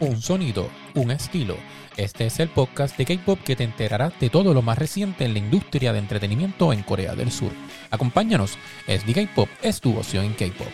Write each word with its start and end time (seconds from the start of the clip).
un 0.00 0.20
sonido, 0.20 0.68
un 0.94 1.10
estilo. 1.10 1.56
Este 1.96 2.26
es 2.26 2.40
el 2.40 2.48
podcast 2.48 2.96
de 2.96 3.04
K-Pop 3.04 3.38
que 3.44 3.56
te 3.56 3.64
enterará 3.64 4.10
de 4.18 4.30
todo 4.30 4.54
lo 4.54 4.62
más 4.62 4.78
reciente 4.78 5.24
en 5.24 5.34
la 5.34 5.38
industria 5.38 5.92
de 5.92 5.98
entretenimiento 5.98 6.72
en 6.72 6.82
Corea 6.82 7.14
del 7.14 7.30
Sur. 7.30 7.52
Acompáñanos, 7.90 8.56
es 8.86 9.04
K-Pop, 9.04 9.48
es 9.62 9.80
tu 9.80 9.96
opción 9.96 10.24
en 10.24 10.34
K-Pop. 10.34 10.68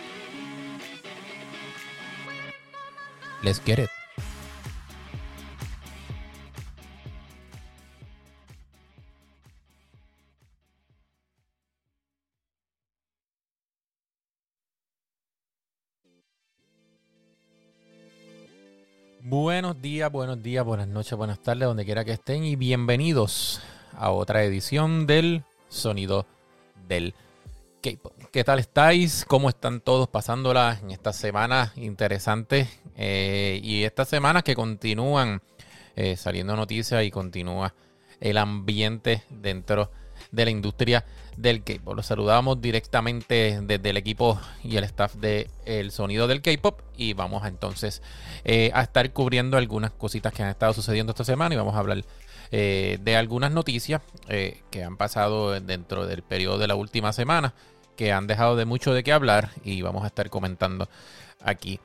Let's 3.43 3.61
get 3.63 3.79
it. 3.79 3.96
Buenos 19.29 19.81
días, 19.81 20.09
buenos 20.09 20.41
días, 20.41 20.63
buenas 20.63 20.87
noches, 20.87 21.17
buenas 21.17 21.39
tardes, 21.39 21.67
donde 21.67 21.83
quiera 21.83 22.05
que 22.05 22.13
estén 22.13 22.45
y 22.45 22.55
bienvenidos 22.55 23.61
a 23.91 24.11
otra 24.11 24.41
edición 24.45 25.05
del 25.05 25.43
Sonido 25.67 26.25
del 26.87 27.13
K-Pop. 27.83 28.13
¿Qué 28.31 28.45
tal 28.45 28.59
estáis? 28.59 29.25
¿Cómo 29.27 29.49
están 29.49 29.81
todos 29.81 30.07
pasándola 30.07 30.79
en 30.81 30.91
esta 30.91 31.11
semana 31.11 31.73
interesante 31.75 32.69
eh, 32.95 33.59
y 33.61 33.83
estas 33.83 34.07
semanas 34.07 34.43
que 34.43 34.55
continúan 34.55 35.41
eh, 35.97 36.15
saliendo 36.15 36.55
noticias 36.55 37.03
y 37.03 37.11
continúa 37.11 37.73
el 38.21 38.37
ambiente 38.37 39.23
dentro 39.29 39.87
de 39.87 40.06
la 40.31 40.49
industria 40.49 41.05
del 41.37 41.63
K-pop. 41.63 41.95
Los 41.95 42.07
saludamos 42.07 42.59
directamente 42.61 43.59
desde 43.61 43.89
el 43.89 43.97
equipo 43.97 44.39
y 44.63 44.75
el 44.77 44.83
staff 44.83 45.15
de 45.15 45.49
El 45.65 45.91
Sonido 45.91 46.27
del 46.27 46.41
K-pop 46.41 46.81
y 46.97 47.13
vamos 47.13 47.45
entonces 47.45 48.01
eh, 48.43 48.71
a 48.73 48.81
estar 48.81 49.11
cubriendo 49.13 49.57
algunas 49.57 49.91
cositas 49.91 50.33
que 50.33 50.43
han 50.43 50.49
estado 50.49 50.73
sucediendo 50.73 51.11
esta 51.11 51.23
semana 51.23 51.53
y 51.53 51.57
vamos 51.57 51.75
a 51.75 51.79
hablar 51.79 52.03
eh, 52.51 52.97
de 53.01 53.15
algunas 53.15 53.51
noticias 53.51 54.01
eh, 54.29 54.61
que 54.71 54.83
han 54.83 54.97
pasado 54.97 55.59
dentro 55.59 56.07
del 56.07 56.23
periodo 56.23 56.57
de 56.57 56.67
la 56.67 56.75
última 56.75 57.13
semana 57.13 57.53
que 57.95 58.11
han 58.11 58.27
dejado 58.27 58.55
de 58.55 58.65
mucho 58.65 58.93
de 58.93 59.03
qué 59.03 59.11
hablar 59.11 59.51
y 59.63 59.81
vamos 59.81 60.03
a 60.03 60.07
estar 60.07 60.29
comentando 60.29 60.89
aquí 61.41 61.79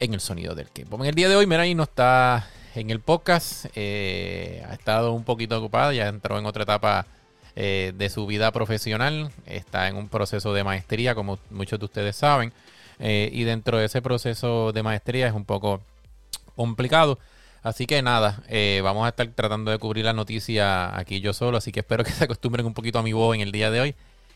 en 0.00 0.14
El 0.14 0.20
Sonido 0.20 0.54
del 0.54 0.70
K-pop. 0.70 1.00
En 1.00 1.06
el 1.06 1.14
día 1.14 1.28
de 1.28 1.36
hoy, 1.36 1.46
Meray 1.46 1.74
no 1.74 1.84
está 1.84 2.46
en 2.74 2.90
el 2.90 3.00
podcast, 3.00 3.64
ha 3.74 4.74
estado 4.74 5.12
un 5.12 5.24
poquito 5.24 5.58
ocupada, 5.58 5.94
ya 5.94 6.08
entró 6.08 6.38
en 6.38 6.44
otra 6.44 6.64
etapa 6.64 7.06
eh, 7.58 7.92
de 7.96 8.10
su 8.10 8.26
vida 8.26 8.52
profesional. 8.52 9.30
Está 9.46 9.88
en 9.88 9.96
un 9.96 10.08
proceso 10.08 10.52
de 10.52 10.62
maestría, 10.62 11.14
como 11.14 11.38
muchos 11.50 11.78
de 11.78 11.86
ustedes 11.86 12.14
saben. 12.14 12.52
Eh, 12.98 13.30
y 13.32 13.44
dentro 13.44 13.78
de 13.78 13.86
ese 13.86 14.02
proceso 14.02 14.72
de 14.72 14.82
maestría 14.82 15.26
es 15.26 15.32
un 15.32 15.46
poco 15.46 15.80
complicado. 16.54 17.18
Así 17.62 17.86
que 17.86 18.02
nada, 18.02 18.42
eh, 18.48 18.80
vamos 18.84 19.06
a 19.06 19.08
estar 19.08 19.26
tratando 19.28 19.70
de 19.70 19.78
cubrir 19.78 20.04
la 20.04 20.12
noticia 20.12 20.96
aquí 20.96 21.20
yo 21.20 21.32
solo. 21.32 21.56
Así 21.56 21.72
que 21.72 21.80
espero 21.80 22.04
que 22.04 22.10
se 22.12 22.24
acostumbren 22.24 22.66
un 22.66 22.74
poquito 22.74 22.98
a 22.98 23.02
mi 23.02 23.14
voz 23.14 23.34
en 23.34 23.40
el 23.40 23.52
día 23.52 23.70
de 23.70 23.80
hoy 23.80 23.94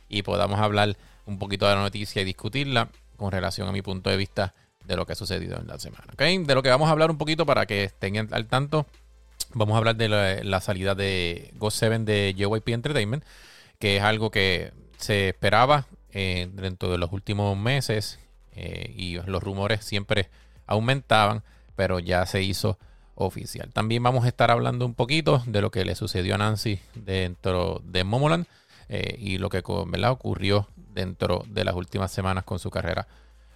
y 0.08 0.22
podamos 0.22 0.58
hablar 0.58 0.96
un 1.26 1.38
poquito 1.38 1.68
de 1.68 1.74
la 1.74 1.80
noticia 1.82 2.22
y 2.22 2.24
discutirla 2.24 2.88
con 3.16 3.30
relación 3.30 3.68
a 3.68 3.72
mi 3.72 3.82
punto 3.82 4.08
de 4.08 4.16
vista 4.16 4.54
de 4.86 4.96
lo 4.96 5.04
que 5.04 5.12
ha 5.12 5.16
sucedido 5.16 5.58
en 5.58 5.68
la 5.68 5.78
semana. 5.78 6.06
De 6.16 6.54
lo 6.54 6.62
que 6.62 6.70
vamos 6.70 6.88
a 6.88 6.92
hablar 6.92 7.10
un 7.10 7.18
poquito 7.18 7.44
para 7.44 7.66
que 7.66 7.84
estén 7.84 8.16
al 8.32 8.46
tanto 8.46 8.86
Vamos 9.52 9.74
a 9.74 9.78
hablar 9.78 9.96
de 9.96 10.08
la, 10.08 10.60
salida 10.60 10.94
de 10.94 11.50
Ghost 11.56 11.78
7 11.80 11.98
de 12.00 12.34
JYP 12.36 12.68
Entertainment, 12.68 13.24
que 13.80 13.96
es 13.96 14.02
algo 14.02 14.30
que 14.30 14.72
se 14.96 15.30
esperaba 15.30 15.86
eh, 16.12 16.48
dentro 16.52 16.90
de 16.90 16.98
los 16.98 17.12
últimos 17.12 17.58
meses 17.58 18.20
eh, 18.52 18.94
y 18.96 19.14
los 19.26 19.42
rumores 19.42 19.84
siempre 19.84 20.28
aumentaban, 20.66 21.42
pero 21.74 21.98
ya 21.98 22.24
se 22.26 22.42
hizo 22.42 22.78
oficial. 23.16 23.72
También 23.72 24.04
vamos 24.04 24.24
a 24.24 24.28
estar 24.28 24.52
hablando 24.52 24.86
un 24.86 24.94
poquito 24.94 25.42
de 25.46 25.60
lo 25.60 25.72
que 25.72 25.84
le 25.84 25.96
sucedió 25.96 26.36
a 26.36 26.38
Nancy 26.38 26.78
dentro 26.94 27.82
de 27.84 28.04
Momoland 28.04 28.46
eh, 28.88 29.16
y 29.18 29.38
lo 29.38 29.48
que 29.48 29.62
ocurrió 29.64 30.68
dentro 30.76 31.44
de 31.48 31.64
las 31.64 31.74
últimas 31.74 32.12
semanas 32.12 32.44
con 32.44 32.60
su 32.60 32.70
carrera 32.70 33.08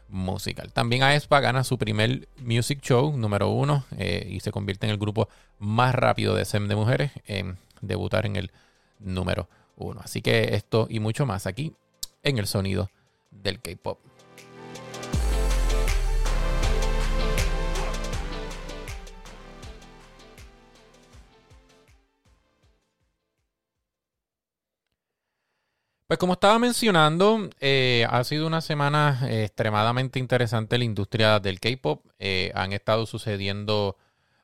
musical. 0.08 0.72
También 0.72 1.02
aespa 1.02 1.40
gana 1.40 1.64
su 1.64 1.78
primer 1.78 2.28
music 2.38 2.80
show 2.80 3.16
número 3.16 3.50
uno 3.50 3.84
eh, 3.96 4.26
y 4.30 4.40
se 4.40 4.52
convierte 4.52 4.86
en 4.86 4.92
el 4.92 4.98
grupo 4.98 5.28
más 5.58 5.94
rápido 5.94 6.34
de 6.34 6.44
SEM 6.44 6.68
de 6.68 6.76
mujeres 6.76 7.12
en 7.26 7.58
debutar 7.80 8.26
en 8.26 8.36
el 8.36 8.50
número 8.98 9.48
uno. 9.76 10.00
Así 10.02 10.22
que 10.22 10.54
esto 10.54 10.86
y 10.88 11.00
mucho 11.00 11.26
más 11.26 11.46
aquí 11.46 11.72
en 12.22 12.38
el 12.38 12.46
sonido 12.46 12.90
del 13.30 13.60
K-Pop. 13.60 13.98
Pues 26.06 26.18
como 26.18 26.34
estaba 26.34 26.58
mencionando, 26.58 27.48
eh, 27.60 28.06
ha 28.10 28.22
sido 28.24 28.46
una 28.46 28.60
semana 28.60 29.20
eh, 29.26 29.44
extremadamente 29.44 30.18
interesante 30.18 30.76
la 30.76 30.84
industria 30.84 31.40
del 31.40 31.60
K-Pop. 31.60 32.04
Eh, 32.18 32.52
han 32.54 32.74
estado 32.74 33.06
sucediendo 33.06 33.96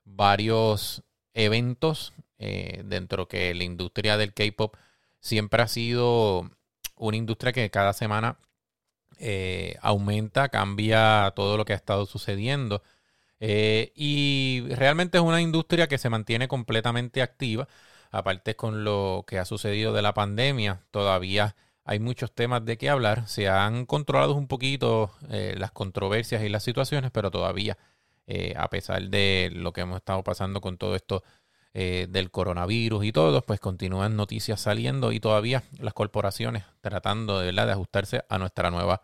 varios 0.04 1.02
eventos 1.34 2.12
dentro 2.38 3.28
que 3.28 3.54
la 3.54 3.64
industria 3.64 4.16
del 4.16 4.32
K-Pop 4.32 4.74
siempre 5.20 5.62
ha 5.62 5.68
sido 5.68 6.50
una 6.96 7.18
industria 7.18 7.52
que 7.52 7.70
cada 7.70 7.92
semana 7.92 8.38
aumenta, 9.82 10.48
cambia 10.48 11.32
todo 11.36 11.58
lo 11.58 11.66
que 11.66 11.74
ha 11.74 11.76
estado 11.76 12.06
sucediendo. 12.06 12.82
y 13.40 14.64
realmente 14.70 15.18
es 15.18 15.24
una 15.24 15.42
industria 15.42 15.88
que 15.88 15.98
se 15.98 16.08
mantiene 16.10 16.48
completamente 16.48 17.22
activa 17.22 17.68
aparte 18.10 18.56
con 18.56 18.84
lo 18.84 19.24
que 19.26 19.38
ha 19.38 19.44
sucedido 19.44 19.92
de 19.92 20.02
la 20.02 20.14
pandemia, 20.14 20.82
todavía 20.90 21.54
hay 21.84 21.98
muchos 21.98 22.32
temas 22.32 22.64
de 22.64 22.76
qué 22.76 22.88
hablar. 22.88 23.26
Se 23.26 23.48
han 23.48 23.86
controlado 23.86 24.34
un 24.34 24.46
poquito 24.46 25.10
eh, 25.30 25.54
las 25.56 25.72
controversias 25.72 26.42
y 26.42 26.48
las 26.48 26.62
situaciones, 26.62 27.10
pero 27.10 27.30
todavía, 27.30 27.78
eh, 28.26 28.54
a 28.56 28.68
pesar 28.68 29.02
de 29.08 29.50
lo 29.52 29.72
que 29.72 29.80
hemos 29.82 29.96
estado 29.96 30.22
pasando 30.22 30.60
con 30.60 30.76
todo 30.76 30.94
esto 30.94 31.22
eh, 31.72 32.06
del 32.10 32.30
coronavirus 32.30 33.04
y 33.04 33.12
todo, 33.12 33.42
pues 33.42 33.60
continúan 33.60 34.16
noticias 34.16 34.60
saliendo 34.60 35.12
y 35.12 35.20
todavía 35.20 35.62
las 35.78 35.94
corporaciones 35.94 36.64
tratando 36.80 37.40
de, 37.40 37.58
ajustarse 37.60 38.24
a 38.28 38.38
nuestra 38.38 38.70
nueva 38.70 39.02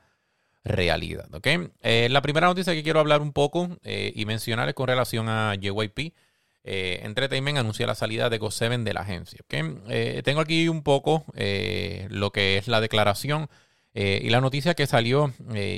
realidad. 0.65 1.29
la 1.31 2.23
primera 2.23 2.49
noticia 2.49 2.75
que 2.75 2.83
quiero 2.83 2.99
hablar 2.99 3.23
un 3.23 3.33
poco 3.33 3.69
y 3.85 4.25
mencionar 4.27 4.69
es 4.69 4.75
con 4.75 4.89
relación 4.89 5.29
a 5.29 5.55
JYP 5.55 6.13
eh, 6.69 6.99
Entertainment 7.05 7.59
anuncia 7.59 7.87
la 7.87 7.95
salida 7.95 8.29
de 8.29 8.41
Go7 8.41 8.83
de 8.83 8.93
la 8.93 9.03
agencia. 9.03 9.39
Eh, 9.49 10.23
tengo 10.25 10.41
aquí 10.41 10.69
un 10.69 10.83
poco 10.83 11.25
eh, 11.37 12.09
lo 12.11 12.33
que 12.33 12.59
es 12.59 12.67
la 12.67 12.81
declaración 12.81 13.49
y 13.95 14.29
la 14.29 14.43
noticia 14.43 14.75
que 14.75 14.87
salió 14.87 15.33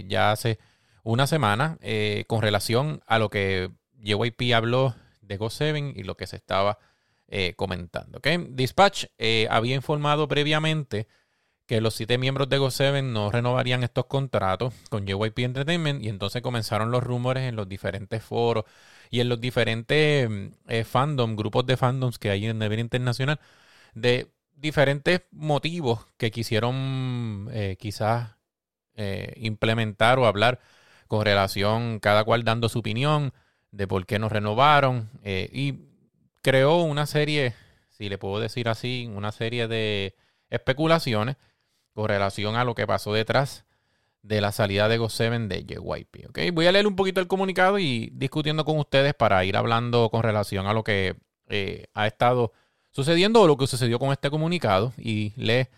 ya 0.09 0.33
hace 0.33 0.59
una 1.05 1.29
semana 1.29 1.79
con 2.27 2.43
relación 2.43 3.01
a 3.07 3.21
lo 3.21 3.31
que 3.31 3.71
JYP 4.03 4.55
habló 4.55 4.97
de 5.23 5.39
Go7 5.39 5.93
y 5.95 6.03
lo 6.03 6.17
que 6.17 6.27
se 6.27 6.35
estaba 6.35 6.81
comentando. 7.55 8.21
Dispatch 8.49 9.05
había 9.49 9.77
informado 9.77 10.27
previamente 10.27 11.07
que 11.67 11.81
los 11.81 11.95
siete 11.95 12.19
miembros 12.19 12.49
de 12.49 12.59
Go7 12.59 13.05
no 13.05 13.31
renovarían 13.31 13.85
estos 13.85 14.07
contratos 14.07 14.75
con 14.91 15.07
JYP 15.07 15.39
Entertainment 15.39 16.03
y 16.03 16.09
entonces 16.09 16.43
comenzaron 16.43 16.91
los 16.91 17.05
rumores 17.05 17.45
en 17.45 17.55
los 17.55 17.69
diferentes 17.69 18.21
foros 18.21 18.65
y 19.11 19.21
en 19.21 19.29
los 19.29 19.41
diferentes 19.41 20.29
mm, 20.29 20.47
eh, 20.69 20.85
fandom, 20.85 21.37
grupos 21.37 21.67
de 21.67 21.77
fandoms 21.77 22.19
que 22.19 22.31
hay 22.31 22.45
en 22.45 22.51
el 22.51 22.59
nivel 22.59 22.81
internacional, 22.81 23.41
de 23.95 24.29
diferentes 24.55 25.23
motivos 25.31 26.07
que 26.17 26.31
quisieron 26.31 27.49
eh, 27.53 27.77
quizás 27.79 28.37
eh, 28.95 29.35
implementar 29.37 30.19
o 30.19 30.27
hablar 30.27 30.61
con 31.07 31.25
relación, 31.25 32.01
cada 32.01 32.25
cual 32.25 32.45
dando 32.45 32.69
su 32.69 32.81
opinión 32.81 33.33
de 33.71 33.87
por 33.87 34.07
qué 34.07 34.19
nos 34.19 34.33
renovaron 34.33 35.11
y 35.25 35.75
creó 36.43 36.83
una 36.83 37.07
serie, 37.07 37.55
si 37.91 38.09
le 38.09 38.19
puedo 38.19 38.41
decir 38.41 38.69
así, 38.69 39.11
una 39.15 39.33
serie 39.33 39.69
de 39.69 40.17
especulaciones 40.51 41.37
con 41.93 42.09
relación 42.09 42.57
a 42.57 42.65
lo 42.65 42.75
que 42.75 42.87
pasó 42.87 43.13
detrás 43.13 43.65
de 44.23 44.41
la 44.41 44.53
salida 44.53 44.89
de 44.89 45.01
Go7 45.01 45.49
de 45.49 45.65
JYP. 45.65 46.29
¿okay? 46.29 46.51
Voy 46.51 46.67
a 46.67 46.73
leer 46.73 46.87
un 46.87 46.97
poquito 46.97 47.21
el 47.21 47.27
comunicado 47.27 47.79
y 47.79 48.11
discutiendo 48.13 48.65
con 48.65 48.79
ustedes 48.79 49.15
para 49.15 49.45
ir 49.45 49.57
hablando 49.57 50.11
con 50.11 50.23
relación 50.23 50.67
a 50.67 50.73
lo 50.73 50.85
que 50.85 51.17
eh, 51.49 51.87
ha 51.95 52.07
estado 52.07 52.53
sucediendo 52.91 53.41
o 53.43 53.47
lo 53.47 53.57
que 53.57 53.67
sucedió 53.67 53.99
con 53.99 54.13
este 54.13 54.31
comunicado 54.31 54.93
y 54.99 55.33
lee 55.37 55.69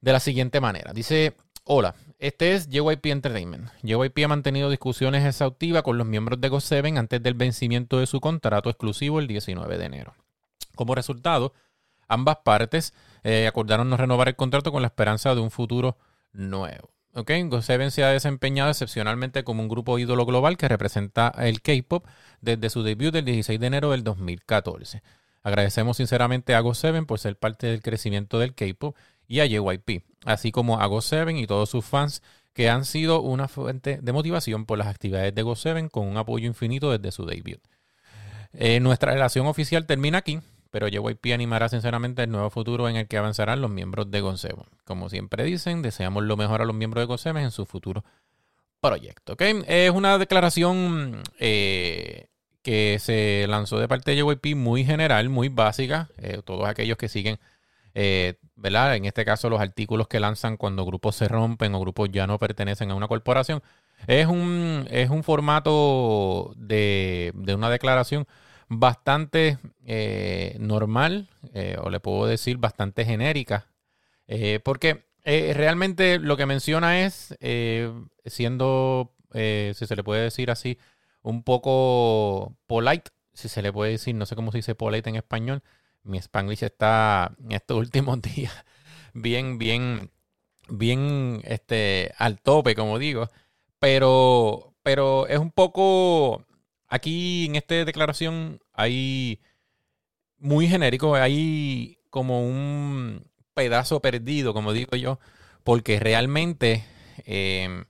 de 0.00 0.12
la 0.12 0.20
siguiente 0.20 0.60
manera. 0.60 0.92
Dice, 0.92 1.34
hola, 1.64 1.94
este 2.18 2.54
es 2.54 2.68
JYP 2.68 3.06
Entertainment. 3.06 3.70
JYP 3.82 4.24
ha 4.24 4.28
mantenido 4.28 4.70
discusiones 4.70 5.24
exhaustivas 5.24 5.82
con 5.82 5.98
los 5.98 6.06
miembros 6.06 6.40
de 6.40 6.50
Go7 6.50 6.98
antes 6.98 7.22
del 7.22 7.34
vencimiento 7.34 7.98
de 7.98 8.06
su 8.06 8.20
contrato 8.20 8.68
exclusivo 8.68 9.18
el 9.18 9.26
19 9.26 9.78
de 9.78 9.84
enero. 9.84 10.14
Como 10.74 10.94
resultado, 10.94 11.52
ambas 12.08 12.38
partes 12.44 12.94
eh, 13.24 13.46
acordaron 13.46 13.88
no 13.88 13.96
renovar 13.96 14.28
el 14.28 14.36
contrato 14.36 14.72
con 14.72 14.82
la 14.82 14.88
esperanza 14.88 15.34
de 15.34 15.40
un 15.40 15.50
futuro 15.50 15.96
nuevo. 16.32 16.91
¿Ok? 17.14 17.30
Go7 17.30 17.90
se 17.90 18.04
ha 18.04 18.08
desempeñado 18.08 18.70
excepcionalmente 18.70 19.44
como 19.44 19.62
un 19.62 19.68
grupo 19.68 19.98
ídolo 19.98 20.26
global 20.26 20.56
que 20.56 20.68
representa 20.68 21.32
el 21.38 21.62
K-pop 21.62 22.06
desde 22.40 22.70
su 22.70 22.82
debut 22.82 23.14
el 23.14 23.24
16 23.24 23.58
de 23.60 23.66
enero 23.66 23.90
del 23.90 24.04
2014. 24.04 25.02
Agradecemos 25.42 25.96
sinceramente 25.96 26.54
a 26.54 26.62
Go7 26.62 27.04
por 27.06 27.18
ser 27.18 27.36
parte 27.36 27.66
del 27.66 27.82
crecimiento 27.82 28.38
del 28.38 28.54
K-pop 28.54 28.96
y 29.26 29.40
a 29.40 29.46
JYP, 29.46 30.04
así 30.24 30.52
como 30.52 30.80
a 30.80 30.86
Go7 30.86 31.40
y 31.40 31.46
todos 31.46 31.70
sus 31.70 31.84
fans 31.84 32.22
que 32.52 32.68
han 32.68 32.84
sido 32.84 33.22
una 33.22 33.48
fuente 33.48 33.98
de 34.02 34.12
motivación 34.12 34.66
por 34.66 34.78
las 34.78 34.86
actividades 34.86 35.34
de 35.34 35.44
Go7 35.44 35.90
con 35.90 36.06
un 36.06 36.16
apoyo 36.16 36.46
infinito 36.46 36.90
desde 36.90 37.12
su 37.12 37.24
debut. 37.24 37.60
Eh, 38.52 38.80
nuestra 38.80 39.12
relación 39.12 39.46
oficial 39.46 39.86
termina 39.86 40.18
aquí, 40.18 40.40
pero 40.72 40.88
JYP 40.88 41.34
animará 41.34 41.68
sinceramente 41.68 42.22
el 42.22 42.30
nuevo 42.30 42.48
futuro 42.48 42.88
en 42.88 42.96
el 42.96 43.06
que 43.06 43.18
avanzarán 43.18 43.60
los 43.60 43.70
miembros 43.70 44.10
de 44.10 44.22
GOSEBEN. 44.22 44.64
Como 44.86 45.10
siempre 45.10 45.44
dicen, 45.44 45.82
deseamos 45.82 46.24
lo 46.24 46.38
mejor 46.38 46.62
a 46.62 46.64
los 46.64 46.74
miembros 46.74 47.02
de 47.02 47.06
GOSEBEN 47.06 47.44
en 47.44 47.50
su 47.50 47.66
futuro 47.66 48.02
proyecto. 48.80 49.36
Es 49.38 49.90
una 49.90 50.16
declaración 50.16 51.22
eh, 51.38 52.28
que 52.62 52.96
se 53.00 53.44
lanzó 53.50 53.78
de 53.78 53.86
parte 53.86 54.12
de 54.12 54.16
JYP 54.16 54.56
muy 54.56 54.82
general, 54.82 55.28
muy 55.28 55.50
básica. 55.50 56.08
Eh, 56.16 56.40
todos 56.42 56.66
aquellos 56.66 56.96
que 56.96 57.10
siguen, 57.10 57.38
eh, 57.92 58.38
¿verdad? 58.56 58.96
En 58.96 59.04
este 59.04 59.26
caso, 59.26 59.50
los 59.50 59.60
artículos 59.60 60.08
que 60.08 60.20
lanzan 60.20 60.56
cuando 60.56 60.86
grupos 60.86 61.16
se 61.16 61.28
rompen 61.28 61.74
o 61.74 61.80
grupos 61.80 62.08
ya 62.10 62.26
no 62.26 62.38
pertenecen 62.38 62.90
a 62.90 62.94
una 62.94 63.08
corporación. 63.08 63.62
Es 64.06 64.26
un, 64.26 64.86
es 64.90 65.10
un 65.10 65.22
formato 65.22 66.54
de, 66.56 67.32
de 67.34 67.54
una 67.54 67.68
declaración 67.68 68.26
bastante 68.78 69.58
eh, 69.84 70.56
normal, 70.58 71.28
eh, 71.54 71.76
o 71.80 71.90
le 71.90 72.00
puedo 72.00 72.26
decir 72.26 72.56
bastante 72.56 73.04
genérica, 73.04 73.68
eh, 74.26 74.60
porque 74.64 75.04
realmente 75.24 76.18
lo 76.18 76.36
que 76.36 76.46
menciona 76.46 77.04
es, 77.04 77.36
siendo, 78.24 79.14
si 79.32 79.86
se 79.86 79.96
le 79.96 80.02
puede 80.02 80.22
decir 80.22 80.50
así, 80.50 80.78
un 81.22 81.44
poco 81.44 82.56
polite, 82.66 83.12
si 83.32 83.48
se 83.48 83.62
le 83.62 83.72
puede 83.72 83.92
decir, 83.92 84.16
no 84.16 84.26
sé 84.26 84.34
cómo 84.34 84.50
se 84.50 84.58
dice 84.58 84.74
polite 84.74 85.08
en 85.10 85.16
español, 85.16 85.62
mi 86.02 86.18
spanglish 86.18 86.64
está 86.64 87.36
en 87.44 87.52
estos 87.52 87.78
últimos 87.78 88.20
días 88.22 88.52
bien, 89.14 89.58
bien, 89.58 90.10
bien 90.68 91.40
este, 91.44 92.12
al 92.18 92.40
tope, 92.40 92.74
como 92.74 92.98
digo, 92.98 93.30
pero, 93.78 94.74
pero 94.82 95.28
es 95.28 95.38
un 95.38 95.52
poco 95.52 96.44
Aquí 96.92 97.46
en 97.46 97.56
esta 97.56 97.86
declaración 97.86 98.60
hay 98.72 99.40
muy 100.38 100.68
genérico, 100.68 101.14
hay 101.14 101.98
como 102.10 102.46
un 102.46 103.24
pedazo 103.54 104.00
perdido, 104.00 104.52
como 104.54 104.72
digo 104.72 104.96
yo, 104.96 105.18
porque 105.64 106.00
realmente 106.00 106.84
em, 107.24 107.84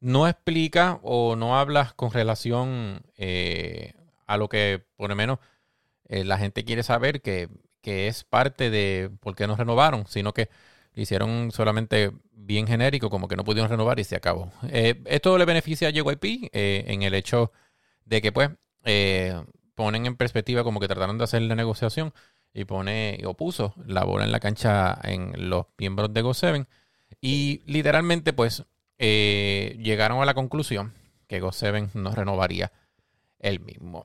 no 0.00 0.28
explica 0.28 0.98
o 1.02 1.36
no 1.36 1.58
habla 1.58 1.92
con 1.96 2.10
relación 2.10 3.02
eh, 3.16 3.94
a 4.26 4.36
lo 4.36 4.48
que 4.48 4.82
por 4.96 5.10
lo 5.10 5.16
menos 5.16 5.38
eh, 6.08 6.24
la 6.24 6.38
gente 6.38 6.64
quiere 6.64 6.82
saber, 6.82 7.22
que, 7.22 7.48
es 7.82 8.24
parte 8.24 8.70
de 8.70 9.10
por 9.20 9.34
qué 9.34 9.46
no 9.46 9.56
renovaron, 9.56 10.06
sino 10.06 10.32
que 10.34 10.48
hicieron 10.94 11.50
solamente 11.50 12.12
bien 12.32 12.66
genérico, 12.66 13.10
como 13.10 13.26
que 13.26 13.36
no 13.36 13.44
pudieron 13.44 13.70
renovar 13.70 13.98
y 13.98 14.04
se 14.04 14.16
acabó. 14.16 14.52
Eh, 14.68 15.02
esto 15.06 15.36
le 15.38 15.44
beneficia 15.44 15.88
a 15.88 15.90
JYP 15.90 16.50
en 16.52 17.02
el 17.02 17.14
hecho 17.14 17.52
de 18.04 18.20
que 18.22 18.32
pues 18.32 18.50
ponen 19.80 20.04
en 20.04 20.14
perspectiva 20.14 20.62
como 20.62 20.78
que 20.78 20.88
trataron 20.88 21.16
de 21.16 21.24
hacer 21.24 21.40
la 21.40 21.54
negociación 21.54 22.12
y 22.52 22.66
pone 22.66 23.16
y 23.18 23.24
opuso 23.24 23.72
la 23.86 24.04
bola 24.04 24.26
en 24.26 24.30
la 24.30 24.38
cancha 24.38 24.98
en 25.02 25.48
los 25.48 25.68
miembros 25.78 26.12
de 26.12 26.22
Go7 26.22 26.66
y 27.22 27.62
literalmente 27.64 28.34
pues 28.34 28.64
eh, 28.98 29.78
llegaron 29.80 30.20
a 30.20 30.26
la 30.26 30.34
conclusión 30.34 30.92
que 31.26 31.42
Go7 31.42 31.94
no 31.94 32.14
renovaría 32.14 32.72
el 33.38 33.60
mismo. 33.60 34.04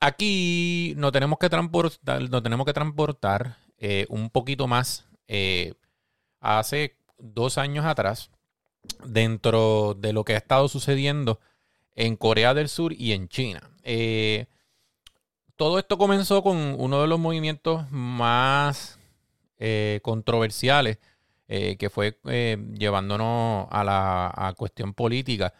Aquí 0.00 0.94
no 0.96 1.10
tenemos 1.10 1.40
que 1.40 1.50
transportar, 1.50 2.30
no 2.30 2.40
tenemos 2.40 2.64
que 2.64 2.72
transportar 2.72 3.56
eh, 3.78 4.06
un 4.10 4.30
poquito 4.30 4.68
más 4.68 5.08
hace 6.40 6.96
dos 7.18 7.58
años 7.58 7.84
atrás 7.84 8.30
dentro 9.04 9.96
de 9.98 10.12
lo 10.12 10.22
que 10.22 10.34
ha 10.34 10.38
estado 10.38 10.68
sucediendo 10.68 11.40
en 11.96 12.14
Corea 12.14 12.54
del 12.54 12.68
Sur 12.68 12.92
y 12.92 13.10
en 13.10 13.28
China. 13.28 13.70
Eh, 13.82 14.46
todo 15.60 15.78
esto 15.78 15.98
comenzó 15.98 16.42
con 16.42 16.74
uno 16.78 17.02
de 17.02 17.06
los 17.06 17.20
movimientos 17.20 17.84
más 17.90 18.98
eh, 19.58 20.00
controversiales 20.02 20.96
eh, 21.48 21.76
que 21.76 21.90
fue 21.90 22.18
llevándonos 22.78 23.68
a 23.70 23.84
la 23.84 24.54
cuestión 24.56 24.94
política 24.94 25.52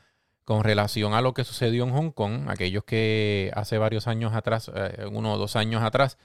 con 0.46 0.64
relación 0.64 1.12
a 1.12 1.20
lo 1.20 1.34
que 1.34 1.44
sucedió 1.44 1.84
en 1.84 1.92
Hong 1.92 2.12
Kong, 2.12 2.48
aquellos 2.48 2.82
que 2.84 3.50
hace 3.54 3.76
varios 3.76 4.06
años 4.06 4.32
atrás, 4.32 4.70
uno 5.12 5.34
o 5.34 5.36
dos 5.36 5.54
años 5.54 5.82
atrás, 5.82 6.16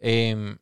em, 0.00 0.58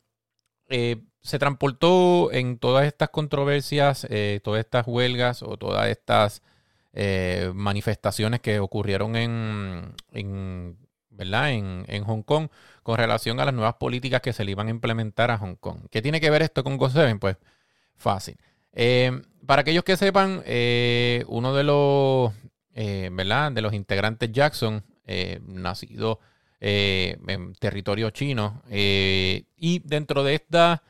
se 0.68 1.38
transportó 1.40 2.30
en 2.30 2.58
todas 2.58 2.86
estas 2.86 3.08
controversias, 3.08 4.06
todas 4.44 4.60
estas 4.60 4.86
huelgas 4.86 5.42
o 5.42 5.56
todas 5.56 5.88
estas 5.88 6.42
eh, 6.92 7.50
manifestaciones 7.56 8.40
que 8.40 8.60
ocurrieron 8.60 9.16
en, 9.16 9.94
en 10.12 10.76
¿verdad? 11.12 11.52
En, 11.52 12.04
Hong 12.04 12.22
Kong 12.22 12.48
con 12.82 12.96
relación 12.96 13.40
a 13.40 13.44
las 13.44 13.54
nuevas 13.54 13.74
políticas 13.74 14.20
que 14.20 14.32
se 14.32 14.44
le 14.44 14.52
iban 14.52 14.68
a 14.68 14.70
implementar 14.70 15.30
a 15.30 15.38
Hong 15.38 15.54
Kong. 15.56 15.86
¿Qué 15.90 16.02
tiene 16.02 16.20
que 16.20 16.30
ver 16.30 16.42
esto 16.42 16.64
con 16.64 16.78
GO7? 16.78 17.18
Pues 17.18 17.36
fácil. 17.96 18.36
Eh, 18.72 19.22
para 19.46 19.62
aquellos 19.62 19.84
que 19.84 19.96
sepan, 19.96 20.42
eh, 20.46 21.24
uno 21.28 21.54
de 21.54 21.64
los, 21.64 22.32
¿verdad? 22.74 23.52
De 23.52 23.62
los 23.62 23.74
integrantes 23.74 24.32
Jackson, 24.32 24.84
nacido 25.46 26.20
en 26.60 27.54
territorio 27.54 28.10
chino, 28.10 28.62
y 28.70 29.80
dentro 29.84 30.24
de 30.24 30.34
esta 30.34 30.82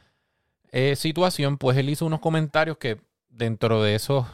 situación, 0.95 1.59
pues 1.59 1.77
él 1.77 1.91
hizo 1.91 2.07
unos 2.07 2.21
comentarios 2.21 2.77
que 2.79 2.99
dentro 3.29 3.83
de 3.83 3.95
esos 3.95 4.27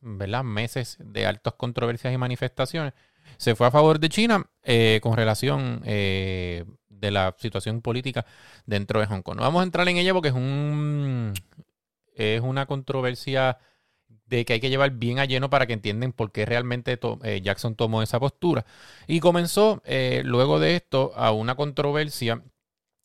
¿verdad? 0.00 0.44
meses 0.44 0.96
de 1.00 1.26
altas 1.26 1.54
controversias 1.54 2.12
y 2.12 2.18
manifestaciones, 2.18 2.94
se 3.38 3.54
fue 3.54 3.68
a 3.68 3.70
favor 3.70 4.00
de 4.00 4.08
China 4.08 4.44
eh, 4.64 4.98
con 5.02 5.16
relación 5.16 5.80
eh, 5.84 6.64
de 6.88 7.10
la 7.10 7.34
situación 7.38 7.80
política 7.80 8.26
dentro 8.66 9.00
de 9.00 9.06
Hong 9.06 9.22
Kong. 9.22 9.36
No 9.36 9.42
vamos 9.42 9.60
a 9.60 9.64
entrar 9.64 9.88
en 9.88 9.96
ella 9.96 10.12
porque 10.12 10.28
es 10.28 10.34
un 10.34 11.32
es 12.14 12.40
una 12.40 12.66
controversia 12.66 13.58
de 14.26 14.44
que 14.44 14.54
hay 14.54 14.60
que 14.60 14.70
llevar 14.70 14.90
bien 14.90 15.20
a 15.20 15.24
lleno 15.24 15.48
para 15.48 15.66
que 15.66 15.72
entiendan 15.72 16.12
por 16.12 16.32
qué 16.32 16.44
realmente 16.44 16.98
eh, 17.22 17.40
Jackson 17.40 17.76
tomó 17.76 18.02
esa 18.02 18.18
postura. 18.18 18.66
Y 19.06 19.20
comenzó 19.20 19.82
luego 20.24 20.58
de 20.58 20.74
esto 20.74 21.12
a 21.14 21.30
una 21.30 21.54
controversia 21.54 22.42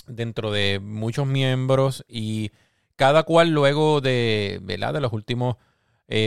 dentro 0.07 0.51
de 0.51 0.79
muchos 0.83 1.27
miembros 1.27 2.03
y 2.09 2.51
cada 2.95 3.23
cual 3.23 3.51
luego 3.51 4.01
de, 4.01 4.59
de 4.63 4.77
los 4.77 5.13
últimos 5.13 5.57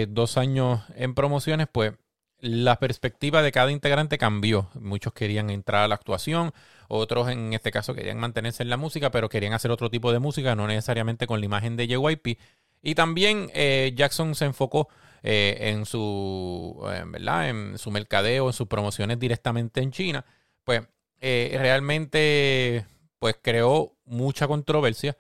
dos 0.09 0.39
años 0.39 0.81
en 0.95 1.15
promociones, 1.15 1.67
pues 1.71 1.93
la 2.41 2.79
perspectiva 2.79 3.43
de 3.43 3.53
cada 3.53 3.71
integrante 3.71 4.19
cambió. 4.19 4.69
Muchos 4.75 5.13
querían 5.13 5.51
entrar 5.51 5.85
a 5.85 5.89
la 5.89 5.95
actuación, 5.95 6.53
otros 6.89 7.29
en 7.31 7.53
este 7.53 7.71
caso 7.71 7.95
querían 7.95 8.19
mantenerse 8.19 8.63
en 8.63 8.71
la 8.71 8.77
música, 8.77 9.11
pero 9.11 9.29
querían 9.29 9.53
hacer 9.53 9.71
otro 9.71 9.91
tipo 9.91 10.13
de 10.13 10.19
música, 10.19 10.55
no 10.55 10.67
necesariamente 10.67 11.27
con 11.27 11.41
la 11.41 11.47
imagen 11.47 11.77
de 11.77 11.89
JYP. 11.89 12.39
Y 12.83 12.95
también 12.95 13.51
eh, 13.55 13.93
Jackson 13.97 14.35
se 14.35 14.45
enfocó 14.45 14.89
eh, 15.23 15.57
en 15.61 15.87
su 15.87 16.79
¿verdad? 17.07 17.49
en 17.49 17.79
su 17.79 17.91
mercadeo, 17.91 18.49
en 18.49 18.53
sus 18.53 18.69
promociones 18.69 19.19
directamente 19.19 19.81
en 19.81 19.91
China. 19.91 20.25
Pues 20.65 20.83
realmente 21.21 22.87
pues 23.19 23.37
creó 23.43 23.97
mucha 24.05 24.47
controversia 24.47 25.17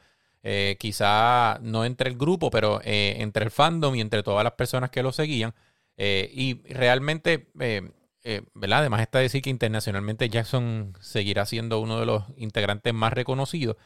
eh, 0.49 0.76
quizá 0.78 1.58
no 1.61 1.85
entre 1.85 2.08
el 2.08 2.16
grupo, 2.16 2.50
pero 2.52 2.80
eh, 2.85 3.16
entre 3.18 3.44
el 3.44 3.50
fandom 3.50 3.96
y 3.96 4.00
entre 4.00 4.23
todas 4.23 4.44
las 4.44 4.52
personas 4.52 4.90
que 4.90 5.02
lo 5.02 5.11
seguían. 5.11 5.52
Eh, 5.96 6.30
y 6.32 6.62
realmente, 6.72 7.48
¿verdad? 8.54 8.80
Además 8.80 9.00
está 9.00 9.18
decir 9.18 9.42
que 9.42 9.50
internacionalmente 9.50 10.28
Jackson 10.28 10.94
seguirá 11.00 11.46
siendo 11.46 11.80
uno 11.80 11.98
de 12.00 12.06
los 12.06 12.24
integrantes 12.36 12.92
más 12.92 13.12
reconocidos. 13.12 13.76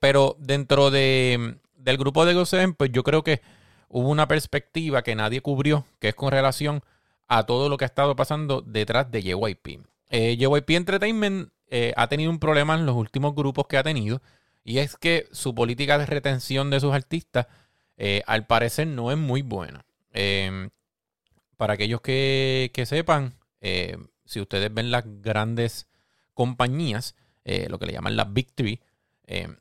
pero 0.00 0.36
dentro 0.38 0.90
de, 0.90 1.58
del 1.76 1.98
grupo 1.98 2.24
de 2.24 2.34
Gosen, 2.34 2.74
pues 2.74 2.90
yo 2.92 3.02
creo 3.02 3.22
que 3.22 3.42
hubo 3.88 4.08
una 4.08 4.28
perspectiva 4.28 5.02
que 5.02 5.14
nadie 5.14 5.40
cubrió, 5.40 5.86
que 6.00 6.08
es 6.08 6.14
con 6.14 6.30
relación 6.30 6.82
a 7.26 7.44
todo 7.44 7.68
lo 7.68 7.76
que 7.76 7.84
ha 7.84 7.86
estado 7.86 8.16
pasando 8.16 8.62
detrás 8.62 9.10
de 9.10 9.22
JYP. 9.22 9.80
JYP 10.10 10.70
Entertainment 10.70 11.50
ha 11.96 12.06
tenido 12.08 12.30
un 12.30 12.38
problema 12.38 12.74
en 12.74 12.86
los 12.86 12.96
últimos 12.96 13.34
grupos 13.34 13.66
que 13.66 13.76
ha 13.76 13.82
tenido. 13.82 14.22
Y 14.68 14.80
es 14.80 14.98
que 14.98 15.28
su 15.32 15.54
política 15.54 15.96
de 15.96 16.04
retención 16.04 16.68
de 16.68 16.78
sus 16.78 16.92
artistas, 16.92 17.46
eh, 17.96 18.22
al 18.26 18.46
parecer, 18.46 18.86
no 18.86 19.10
es 19.10 19.16
muy 19.16 19.40
buena. 19.40 19.86
Para 21.58 21.74
aquellos 21.74 22.00
que, 22.00 22.84
sepan, 22.86 23.34
eh, 23.60 23.98
si 24.24 24.40
ustedes 24.40 24.72
ven 24.72 24.90
las 24.90 25.04
grandes 25.20 25.88
compañías, 26.32 27.16
eh, 27.44 27.66
lo 27.68 27.78
que 27.78 27.86
le 27.86 27.92
llaman 27.92 28.16
las 28.16 28.32
Big 28.32 28.52
Three, 28.54 28.80
em, 29.26 29.56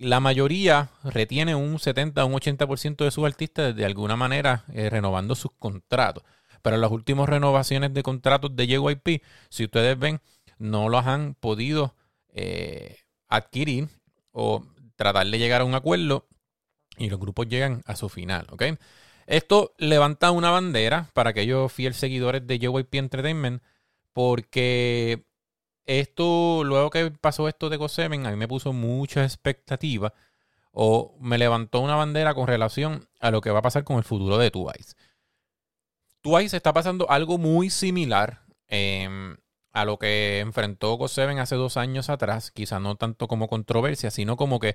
la 0.00 0.20
mayoría 0.20 0.90
retiene 1.04 1.54
un 1.54 1.78
70 1.78 2.24
o 2.24 2.26
un 2.28 2.34
80% 2.34 3.04
de 3.04 3.10
sus 3.10 3.26
artistas 3.26 3.76
de 3.76 3.84
alguna 3.84 4.16
manera 4.16 4.64
eh, 4.72 4.88
renovando 4.88 5.34
sus 5.34 5.50
contratos. 5.58 6.24
Pero 6.62 6.78
las 6.78 6.90
últimas 6.90 7.28
renovaciones 7.28 7.92
de 7.92 8.02
contratos 8.02 8.56
de 8.56 8.66
JYP, 8.66 9.22
si 9.50 9.64
ustedes 9.64 9.98
ven, 9.98 10.20
no 10.58 10.88
los 10.88 11.04
han 11.06 11.34
podido 11.34 11.94
eh, 12.28 12.98
adquirir 13.28 13.88
o 14.32 14.64
tratar 14.96 15.26
de 15.26 15.38
llegar 15.38 15.62
a 15.62 15.64
un 15.64 15.74
acuerdo 15.74 16.28
y 16.96 17.10
los 17.10 17.18
grupos 17.18 17.48
llegan 17.48 17.82
a 17.86 17.96
su 17.96 18.08
final, 18.08 18.46
¿ok? 18.50 18.62
Esto 19.30 19.76
levanta 19.78 20.32
una 20.32 20.50
bandera 20.50 21.08
para 21.14 21.30
aquellos 21.30 21.72
fieles 21.72 21.98
seguidores 21.98 22.44
de 22.48 22.58
JYP 22.58 22.96
Entertainment 22.96 23.62
porque 24.12 25.24
esto, 25.86 26.64
luego 26.64 26.90
que 26.90 27.12
pasó 27.12 27.46
esto 27.46 27.70
de 27.70 27.78
GO7, 27.78 28.26
a 28.26 28.30
mí 28.30 28.36
me 28.36 28.48
puso 28.48 28.72
mucha 28.72 29.22
expectativa 29.22 30.12
o 30.72 31.16
me 31.20 31.38
levantó 31.38 31.78
una 31.78 31.94
bandera 31.94 32.34
con 32.34 32.48
relación 32.48 33.08
a 33.20 33.30
lo 33.30 33.40
que 33.40 33.52
va 33.52 33.60
a 33.60 33.62
pasar 33.62 33.84
con 33.84 33.98
el 33.98 34.02
futuro 34.02 34.36
de 34.36 34.50
Twice. 34.50 34.96
Twice 36.22 36.56
está 36.56 36.72
pasando 36.72 37.08
algo 37.08 37.38
muy 37.38 37.70
similar 37.70 38.42
em, 38.66 39.36
a 39.72 39.84
lo 39.84 39.96
que 40.00 40.40
enfrentó 40.40 40.98
GO7 40.98 41.38
hace 41.38 41.54
dos 41.54 41.76
años 41.76 42.10
atrás, 42.10 42.50
quizá 42.50 42.80
no 42.80 42.96
tanto 42.96 43.28
como 43.28 43.46
controversia, 43.46 44.10
sino 44.10 44.36
como 44.36 44.58
que 44.58 44.74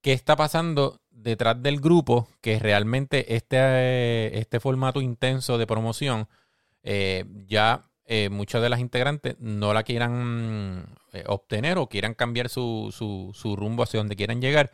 qué 0.00 0.12
está 0.12 0.36
pasando 0.36 1.00
detrás 1.10 1.62
del 1.62 1.80
grupo 1.80 2.28
que 2.40 2.58
realmente 2.58 3.34
este, 3.34 4.38
este 4.38 4.60
formato 4.60 5.00
intenso 5.00 5.58
de 5.58 5.66
promoción 5.66 6.28
eh, 6.82 7.24
ya 7.46 7.88
eh, 8.10 8.30
muchas 8.30 8.62
de 8.62 8.70
las 8.70 8.80
integrantes 8.80 9.36
no 9.38 9.74
la 9.74 9.82
quieran 9.82 10.96
eh, 11.12 11.24
obtener 11.26 11.76
o 11.76 11.88
quieran 11.88 12.14
cambiar 12.14 12.48
su, 12.48 12.88
su, 12.90 13.32
su, 13.34 13.54
rumbo 13.54 13.82
hacia 13.82 14.00
donde 14.00 14.16
quieran 14.16 14.40
llegar. 14.40 14.72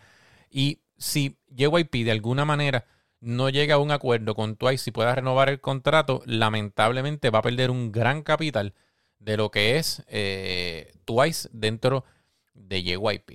Y 0.51 0.83
si 0.99 1.37
JYP 1.49 2.05
de 2.05 2.13
alguna 2.13 2.45
manera 2.45 2.87
no 3.21 3.49
llega 3.49 3.75
a 3.75 3.79
un 3.79 3.91
acuerdo 3.91 4.37
con 4.37 4.55
Twice 4.55 4.91
y 4.91 4.93
pueda 4.93 5.15
renovar 5.17 5.49
el 5.49 5.61
contrato, 5.61 6.23
lamentablemente 6.27 7.31
va 7.31 7.41
a 7.41 7.43
perder 7.43 7.73
un 7.73 7.91
gran 7.91 8.23
capital 8.23 8.75
de 9.19 9.37
lo 9.37 9.51
que 9.51 9.79
es 9.79 10.05
eh, 10.07 10.93
Twice 11.05 11.49
dentro 11.53 12.05
de 12.55 12.83
JYP. 12.83 13.31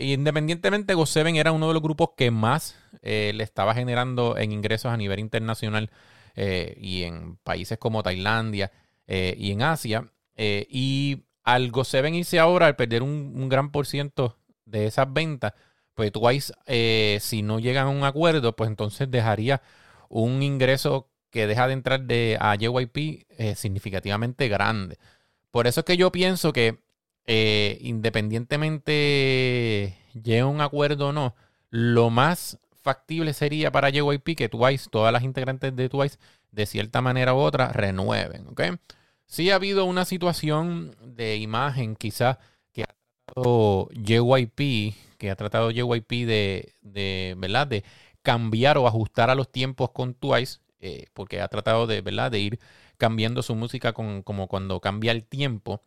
independientemente, 0.00 0.96
GO7 0.96 1.36
era 1.38 1.52
uno 1.52 1.68
de 1.68 1.74
los 1.74 1.82
grupos 1.82 2.10
que 2.16 2.30
más 2.30 2.76
le 3.02 3.42
estaba 3.42 3.74
generando 3.74 4.36
en 4.36 4.52
ingresos 4.52 4.92
a 4.92 4.96
nivel 4.96 5.18
internacional 5.20 5.90
y 6.34 7.02
en 7.02 7.36
países 7.36 7.78
como 7.78 8.02
Tailandia 8.02 8.72
eh, 9.06 9.34
y 9.38 9.52
en 9.52 9.62
Asia. 9.62 10.10
Eh, 10.36 10.66
y 10.70 11.24
al 11.44 11.70
Go7 11.72 12.14
irse 12.14 12.38
ahora, 12.38 12.66
al 12.66 12.76
perder 12.76 13.02
un, 13.02 13.48
gran 13.48 13.70
por 13.70 13.86
ciento 13.86 14.38
de 14.64 14.86
esas 14.86 15.12
ventas, 15.12 15.52
pues 15.94 16.12
Twice, 16.12 16.52
eh, 16.66 17.18
si 17.20 17.42
no 17.42 17.58
llegan 17.58 17.86
a 17.88 17.90
un 17.90 18.04
acuerdo, 18.04 18.56
pues 18.56 18.68
entonces 18.70 19.10
dejaría 19.10 19.60
un 20.08 20.42
ingreso 20.42 21.10
que 21.30 21.46
deja 21.46 21.66
de 21.66 21.74
entrar 21.74 22.02
de, 22.02 22.38
a 22.40 22.54
JYP 22.56 23.26
significativamente 23.56 24.48
grande. 24.48 24.98
Por 25.50 25.66
eso 25.66 25.80
es 25.80 25.86
que 25.86 25.96
yo 25.96 26.12
pienso 26.12 26.52
que 26.52 26.78
independientemente 27.26 29.96
llegue 30.14 30.40
a 30.40 30.46
un 30.46 30.60
acuerdo 30.60 31.08
o 31.08 31.12
no, 31.12 31.34
lo 31.70 32.10
más 32.10 32.58
factible 32.82 33.32
sería 33.32 33.70
para 33.70 33.90
JYP 33.90 34.36
que 34.36 34.48
Twice, 34.48 34.90
todas 34.90 35.12
las 35.12 35.22
integrantes 35.22 35.74
de 35.74 35.88
Twice, 35.88 36.18
de 36.50 36.66
cierta 36.66 37.00
manera 37.00 37.34
u 37.34 37.38
otra, 37.38 37.72
renueven. 37.72 38.48
¿ok? 38.48 38.62
Sí 39.26 39.50
ha 39.50 39.54
habido 39.54 39.86
una 39.86 40.04
situación 40.04 40.94
de 41.02 41.36
imagen 41.36 41.96
quizás 41.96 42.38
que 42.72 42.82
ha 42.82 42.94
tratado 43.24 43.88
JYP, 43.94 44.94
que 45.16 45.30
ha 45.30 45.36
tratado 45.36 45.70
JYP 45.70 46.26
de, 46.26 46.74
de, 46.82 47.34
¿verdad? 47.38 47.66
de 47.66 47.84
cambiar 48.22 48.78
o 48.78 48.86
ajustar 48.86 49.30
a 49.30 49.34
los 49.34 49.50
tiempos 49.50 49.90
con 49.90 50.14
Twice, 50.14 50.58
eh, 50.80 51.06
porque 51.14 51.40
ha 51.40 51.48
tratado 51.48 51.86
de, 51.86 52.02
¿verdad? 52.02 52.30
de 52.30 52.40
ir 52.40 52.58
cambiando 52.98 53.42
su 53.42 53.54
música 53.54 53.92
con, 53.92 54.22
como 54.22 54.48
cuando 54.48 54.80
cambia 54.80 55.12
el 55.12 55.24
tiempo. 55.24 55.82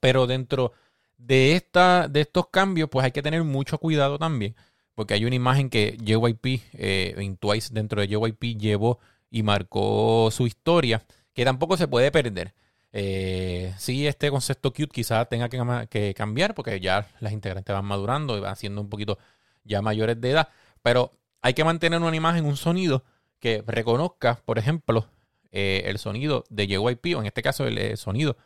Pero 0.00 0.26
dentro 0.26 0.72
de, 1.16 1.54
esta, 1.54 2.08
de 2.08 2.22
estos 2.22 2.48
cambios, 2.48 2.88
pues 2.88 3.04
hay 3.04 3.12
que 3.12 3.22
tener 3.22 3.44
mucho 3.44 3.78
cuidado 3.78 4.18
también, 4.18 4.54
porque 4.94 5.14
hay 5.14 5.24
una 5.24 5.36
imagen 5.36 5.70
que 5.70 5.96
JYP, 6.02 6.62
eh, 6.74 7.14
en 7.18 7.36
Twice 7.36 7.72
dentro 7.72 8.00
de 8.00 8.08
JYP, 8.08 8.58
llevó 8.58 8.98
y 9.30 9.42
marcó 9.42 10.30
su 10.30 10.46
historia, 10.46 11.04
que 11.34 11.44
tampoco 11.44 11.76
se 11.76 11.88
puede 11.88 12.10
perder. 12.10 12.54
Eh, 12.92 13.74
sí, 13.78 14.06
este 14.06 14.30
concepto 14.30 14.72
cute 14.72 14.88
quizás 14.88 15.28
tenga 15.28 15.48
que, 15.48 16.14
cambiar 16.16 16.54
porque 16.54 16.80
ya 16.80 17.06
las 17.20 17.32
integrantes 17.32 17.74
van 17.74 17.84
madurando 17.84 18.36
y 18.36 18.40
van 18.40 18.56
siendo 18.56 18.80
un 18.80 18.88
poquito 18.88 19.18
ya 19.64 19.82
mayores 19.82 20.20
de 20.20 20.30
edad, 20.30 20.48
pero 20.82 21.12
hay 21.42 21.54
que 21.54 21.64
mantener 21.64 22.00
una 22.00 22.16
imagen, 22.16 22.46
un 22.46 22.56
sonido 22.56 23.04
que 23.38 23.62
reconozca, 23.66 24.40
por 24.44 24.58
ejemplo, 24.58 25.06
eh, 25.52 25.82
el 25.86 25.98
sonido 25.98 26.44
de 26.50 26.66
JYP 26.66 27.16
o 27.16 27.20
en 27.20 27.26
este 27.26 27.42
caso 27.42 27.66
el, 27.66 27.96
sonido 27.96 28.36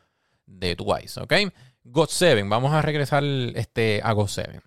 de 0.58 0.76
Twice, 0.76 1.20
¿ok? 1.20 1.32
God 1.84 2.08
7, 2.10 2.42
vamos 2.44 2.72
a 2.72 2.82
regresar 2.82 3.24
este, 3.24 4.00
a 4.04 4.12
God 4.12 4.28
7. 4.28 4.60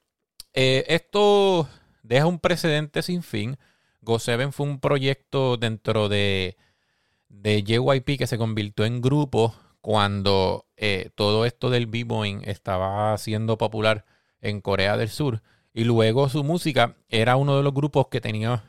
Eh, 0.54 0.86
esto 0.88 1.68
deja 2.04 2.26
un 2.26 2.40
precedente 2.40 3.02
sin 3.02 3.24
fin 3.24 3.58
Go7 4.06 4.52
fue 4.52 4.68
un 4.68 4.80
proyecto 4.80 5.58
dentro 5.58 6.08
de, 6.08 6.58
de 7.28 7.64
JYP 7.64 8.18
que 8.18 8.28
se 8.28 8.38
convirtió 8.38 8.86
en 8.86 9.02
grupo 9.02 9.56
cuando 9.82 10.68
eh, 10.78 11.10
todo 11.16 11.46
esto 11.46 11.70
del 11.70 11.88
b-boying 11.88 12.42
estaba 12.46 13.18
siendo 13.18 13.58
popular 13.58 14.06
en 14.40 14.62
Corea 14.62 14.96
del 14.96 15.10
Sur. 15.10 15.42
Y 15.74 15.84
luego 15.84 16.30
su 16.30 16.44
música 16.44 16.96
era 17.10 17.36
uno 17.36 17.58
de 17.58 17.64
los 17.64 17.74
grupos 17.74 18.08
que 18.08 18.22
tenía 18.22 18.64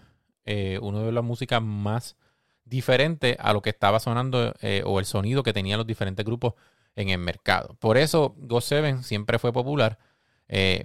eh, 0.45 0.79
una 0.83 1.03
de 1.03 1.13
las 1.13 1.23
músicas 1.23 1.63
más 1.63 2.17
diferentes 2.65 3.37
a 3.39 3.53
lo 3.53 3.63
que 3.63 3.71
estaba 3.71 4.01
sonando 4.01 4.55
eh, 4.61 4.83
o 4.85 4.99
el 4.99 5.05
sonido 5.05 5.43
que 5.43 5.53
tenían 5.53 5.79
los 5.79 5.87
diferentes 5.87 6.25
grupos 6.27 6.55
en 6.97 7.11
el 7.11 7.19
mercado. 7.19 7.77
Por 7.79 7.97
eso 7.97 8.35
Go7 8.37 9.03
siempre 9.03 9.39
fue 9.39 9.53
popular 9.53 9.99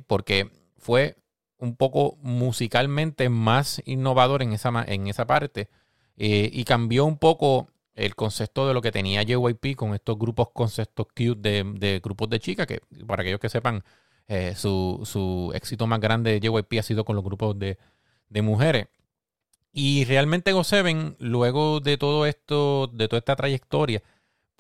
porque 0.08 0.50
fue 0.77 1.15
un 1.62 1.75
poco 1.75 2.18
musicalmente 2.22 3.30
más 3.30 3.82
innovador 3.86 4.41
en 4.41 4.51
esa, 4.51 4.84
en 4.88 5.08
esa 5.08 5.27
parte 5.27 5.70
eh, 6.18 6.50
y 6.51 6.63
cambió 6.65 7.06
un 7.06 7.18
poco 7.18 7.70
el 7.94 8.15
concepto 8.15 8.68
de 8.68 8.74
lo 8.74 8.82
que 8.82 8.91
tenía 8.91 9.24
JYP 9.24 9.75
con 9.75 9.94
estos 9.94 10.18
grupos 10.18 10.50
conceptos 10.51 11.08
cute 11.08 11.36
de, 11.63 12.00
grupos 12.03 12.30
de 12.30 12.39
chicas, 12.39 12.65
que 12.65 12.82
para 13.06 13.22
aquellos 13.22 13.39
que 13.39 13.50
sepan, 13.50 13.84
eh, 14.27 14.53
su, 14.56 15.51
éxito 15.53 15.88
más 15.88 16.00
grande 16.00 16.32
de 16.32 16.39
JYP 16.39 16.80
ha 16.80 16.84
sido 16.84 17.06
con 17.06 17.15
los 17.15 17.24
grupos 17.24 17.58
de, 17.60 17.77
mujeres. 18.41 18.88
Y 19.74 20.06
realmente 20.06 20.51
GoSeven, 20.53 21.15
luego 21.20 21.80
de 21.80 21.98
todo 21.98 22.25
esto, 22.25 22.88
de 22.88 23.08
toda 23.08 23.20
esta 23.20 23.36
trayectoria, 23.36 24.01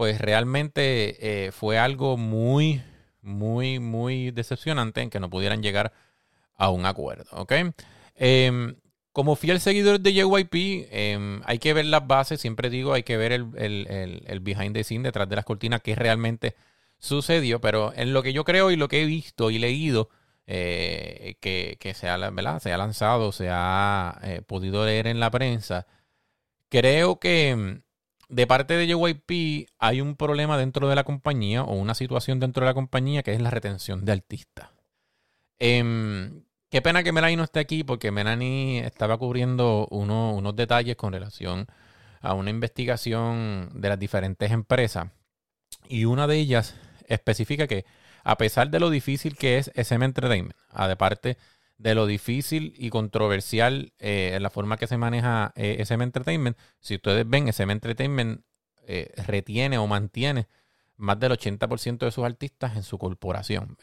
pues 0.01 0.19
realmente 0.19 1.45
eh, 1.45 1.51
fue 1.51 1.77
algo 1.77 2.17
muy, 2.17 2.81
muy, 3.21 3.77
muy 3.77 4.31
decepcionante 4.31 4.99
en 5.01 5.11
que 5.11 5.19
no 5.19 5.29
pudieran 5.29 5.61
llegar 5.61 5.93
a 6.55 6.71
un 6.71 6.87
acuerdo, 6.87 7.25
¿ok? 7.33 7.53
Em, 8.15 8.77
como 9.11 9.35
fiel 9.35 9.59
seguidor 9.59 9.99
de 9.99 10.13
JYP, 10.13 10.87
em, 10.89 11.41
hay 11.45 11.59
que 11.59 11.75
ver 11.75 11.85
las 11.85 12.07
bases, 12.07 12.41
siempre 12.41 12.71
digo, 12.71 12.93
hay 12.93 13.03
que 13.03 13.15
ver 13.15 13.31
el, 13.31 14.39
behind 14.41 14.73
the 14.73 14.83
scene 14.83 15.03
detrás 15.03 15.29
de 15.29 15.35
las 15.35 15.45
cortinas, 15.45 15.81
que 15.81 15.93
realmente 15.93 16.55
sucedió, 16.97 17.61
pero 17.61 17.93
en 17.95 18.11
lo 18.11 18.23
que 18.23 18.33
yo 18.33 18.43
creo 18.43 18.71
y 18.71 18.77
lo 18.77 18.87
que 18.87 19.03
he 19.03 19.05
visto 19.05 19.51
y 19.51 19.59
leído, 19.59 20.09
eh, 20.47 21.35
que, 21.39 21.93
se, 21.93 22.09
ha, 22.09 22.59
se 22.59 22.73
ha 22.73 22.77
lanzado, 22.79 23.31
se 23.31 23.49
ha 23.51 24.19
eh, 24.23 24.41
podido 24.41 24.83
leer 24.83 25.05
en 25.05 25.19
la 25.19 25.29
prensa, 25.29 25.85
creo 26.69 27.19
que 27.19 27.49
em, 27.49 27.81
de 28.31 28.47
parte 28.47 28.75
de 28.75 28.87
JYP 28.87 29.67
hay 29.77 29.99
un 29.99 30.15
problema 30.15 30.57
dentro 30.57 30.87
de 30.87 30.95
la 30.95 31.03
compañía 31.03 31.63
o 31.63 31.73
una 31.73 31.93
situación 31.93 32.39
dentro 32.39 32.61
de 32.61 32.69
la 32.69 32.73
compañía 32.73 33.23
que 33.23 33.33
es 33.33 33.41
la 33.41 33.51
retención 33.51 34.05
de 34.05 34.13
artistas. 34.13 34.69
Qué 35.59 36.81
pena 36.81 37.03
que 37.03 37.11
Melanie 37.11 37.35
no 37.35 37.43
esté 37.43 37.59
aquí 37.59 37.83
porque 37.83 38.09
Melanie 38.11 38.85
estaba 38.85 39.17
cubriendo 39.17 39.85
unos 39.91 40.55
detalles 40.55 40.95
con 40.95 41.11
relación 41.11 41.67
a 42.21 42.33
una 42.33 42.49
investigación 42.49 43.69
de 43.73 43.89
las 43.89 43.99
diferentes 43.99 44.49
empresas. 44.51 45.09
Y 45.89 46.05
una 46.05 46.25
de 46.25 46.37
ellas 46.37 46.75
especifica 47.07 47.67
que 47.67 47.83
a 48.23 48.37
pesar 48.37 48.69
de 48.69 48.79
lo 48.79 48.89
difícil 48.89 49.35
que 49.35 49.57
es 49.57 49.71
SM 49.75 50.05
Entertainment, 50.05 50.55
aparte 50.69 51.29
de 51.29 51.37
lo 51.83 52.05
difícil 52.05 52.73
y 52.77 52.89
controversial 52.89 53.93
eh, 53.99 54.31
en 54.35 54.43
la 54.43 54.49
forma 54.49 54.77
que 54.77 54.87
se 54.87 54.97
maneja 54.97 55.51
eh, 55.55 55.77
SM 55.79 56.03
Entertainment, 56.03 56.57
si 56.79 56.95
ustedes 56.95 57.27
ven, 57.27 57.47
SM 57.47 57.71
Entertainment 57.71 58.43
eh, 58.87 59.11
retiene 59.25 59.77
o 59.77 59.87
mantiene 59.87 60.47
más 60.97 61.19
del 61.19 61.31
80% 61.31 61.97
de 61.99 62.11
sus 62.11 62.23
artistas 62.23 62.75
en 62.75 62.83
su 62.83 62.99
corporación. 62.99 63.77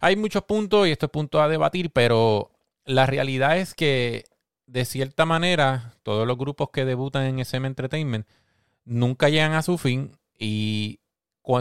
Hay 0.00 0.16
muchos 0.16 0.44
puntos 0.44 0.86
y 0.86 0.90
estos 0.90 1.10
puntos 1.10 1.40
a 1.40 1.48
debatir, 1.48 1.90
pero 1.90 2.50
la 2.84 3.06
realidad 3.06 3.56
es 3.56 3.74
que 3.74 4.24
de 4.66 4.84
cierta 4.84 5.24
manera 5.24 5.94
todos 6.02 6.26
los 6.26 6.36
grupos 6.36 6.70
que 6.70 6.84
debutan 6.84 7.24
en 7.24 7.38
SM 7.38 7.66
Entertainment 7.66 8.26
nunca 8.84 9.28
llegan 9.28 9.52
a 9.54 9.62
su 9.62 9.78
fin 9.78 10.18
y 10.38 11.00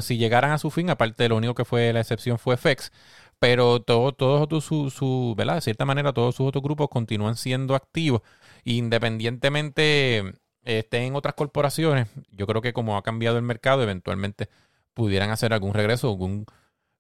si 0.02 0.18
llegaran 0.18 0.52
a 0.52 0.58
su 0.58 0.70
fin, 0.70 0.90
aparte 0.90 1.24
de 1.24 1.30
lo 1.30 1.38
único 1.38 1.56
que 1.56 1.66
fue 1.66 1.92
la 1.94 2.02
excepción 2.02 2.38
fue 2.38 2.58
FX, 2.58 2.92
pero 3.42 3.82
todos 3.82 4.16
todo, 4.16 4.62
su, 4.62 4.92
su, 4.92 5.34
¿verdad? 5.36 5.56
De 5.56 5.62
cierta 5.62 5.84
manera, 5.84 6.14
todos 6.14 6.36
sus 6.36 6.48
otros 6.48 6.62
grupos 6.64 6.90
continúan 6.90 7.36
siendo 7.36 7.74
activos, 7.74 8.22
independientemente 8.66 10.36
estén 10.64 11.04
en 11.06 11.16
otras 11.16 11.34
corporaciones. 11.34 12.08
Yo 12.30 12.46
creo 12.46 12.62
que 12.62 12.72
como 12.72 12.98
ha 12.98 13.02
cambiado 13.02 13.38
el 13.38 13.44
mercado, 13.44 13.82
eventualmente 13.82 14.48
pudieran 14.94 15.32
hacer 15.32 15.54
algún 15.54 15.74
regreso, 15.74 16.10
algún 16.10 16.46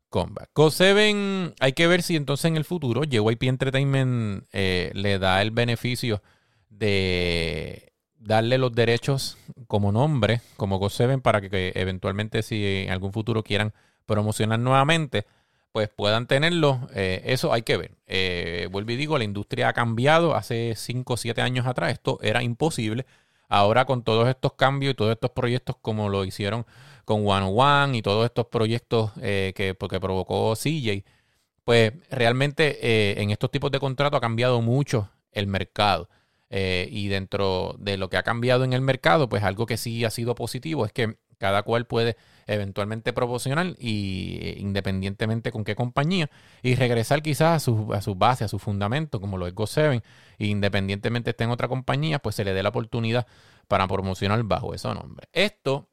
comeback. 0.10 0.50
Co7, 0.56 1.54
hay 1.60 1.74
que 1.74 1.86
ver 1.86 2.02
si 2.02 2.16
entonces 2.16 2.46
en 2.46 2.58
el 2.58 2.66
futuro 2.66 3.04
JYP 3.04 3.44
Entertainment 3.44 4.46
eh, 4.52 4.90
le 4.96 5.20
da 5.20 5.44
el 5.44 5.52
beneficio 5.52 6.24
de 6.70 7.94
darle 8.18 8.58
los 8.58 8.74
derechos 8.74 9.38
como 9.68 9.92
nombre, 9.92 10.42
como 10.58 10.80
Go7, 10.80 11.22
para 11.22 11.40
que, 11.40 11.72
eventualmente 11.76 12.42
si 12.42 12.66
en 12.86 12.90
algún 12.90 13.14
futuro 13.14 13.44
quieran 13.44 13.74
promocionar 14.08 14.58
nuevamente, 14.58 15.28
pues 15.72 15.90
puedan 15.90 16.28
tenerlo. 16.28 16.90
Eh, 16.94 17.22
eso 17.26 17.54
hay 17.54 17.64
que 17.64 17.78
ver. 17.78 17.92
Eh, 18.08 18.68
vuelvo 18.72 18.92
y 18.92 18.96
digo, 18.96 19.18
la 19.18 19.24
industria 19.24 19.70
ha 19.70 19.74
cambiado. 19.74 20.36
Hace 20.36 20.74
5 20.76 21.14
o 21.14 21.18
7 21.18 21.42
años 21.42 21.66
atrás 21.68 21.92
esto 21.94 22.20
era 22.22 22.44
imposible. 22.44 23.06
Ahora 23.50 23.86
con 23.86 24.04
todos 24.04 24.30
estos 24.30 24.54
cambios 24.54 24.94
y 24.94 24.96
todos 24.96 25.12
estos 25.12 25.32
proyectos 25.32 25.76
como 25.82 26.10
lo 26.10 26.24
hicieron 26.26 26.66
con 27.06 27.28
One 27.28 27.52
One 27.54 27.98
y 27.98 28.02
todos 28.02 28.26
estos 28.26 28.48
proyectos 28.48 29.12
eh, 29.22 29.54
que, 29.56 29.74
porque 29.74 30.00
provocó 30.00 30.54
CJ, 30.56 31.04
pues 31.66 31.94
realmente 32.10 33.22
en 33.22 33.30
estos 33.30 33.52
tipos 33.52 33.72
de 33.72 33.80
contratos 33.80 34.18
ha 34.18 34.22
cambiado 34.22 34.62
mucho 34.62 35.10
el 35.32 35.48
mercado. 35.48 36.10
Eh, 36.54 36.90
y 36.92 37.08
dentro 37.08 37.78
de 37.80 37.96
lo 37.96 38.10
que 38.10 38.18
ha 38.18 38.24
cambiado 38.24 38.66
en 38.66 38.74
el 38.74 38.82
mercado, 38.82 39.30
pues 39.30 39.42
algo 39.42 39.66
que 39.66 39.78
sí 39.78 40.04
ha 40.04 40.10
sido 40.10 40.36
positivo 40.36 40.86
es 40.86 40.92
que 40.92 41.16
cada 41.42 41.64
cual 41.64 41.88
puede 41.88 42.18
eventualmente 42.46 43.14
proporcionar 43.14 43.76
y 43.80 44.38
eh, 44.42 44.56
independientemente 44.60 45.52
con 45.52 45.64
qué 45.64 45.76
compañía 45.76 46.30
y 46.62 46.76
regresar 46.76 47.24
quizás 47.24 47.56
a 47.56 47.60
su, 47.60 47.94
a 47.94 48.02
su 48.04 48.14
base, 48.14 48.44
a 48.44 48.48
su 48.48 48.60
fundamento, 48.60 49.20
como 49.20 49.40
lo 49.40 49.48
es 49.48 49.56
Go7, 49.56 50.04
e 50.38 50.46
independientemente 50.46 51.32
esté 51.32 51.46
en 51.46 51.50
otra 51.50 51.68
compañía, 51.68 52.20
pues 52.20 52.36
se 52.36 52.46
le 52.46 52.54
dé 52.54 52.62
la 52.62 52.70
oportunidad 52.70 53.26
para 53.68 53.88
promocionar 53.88 54.44
bajo 54.44 54.76
ese 54.76 54.88
nombre. 54.94 55.28
Esto 55.34 55.90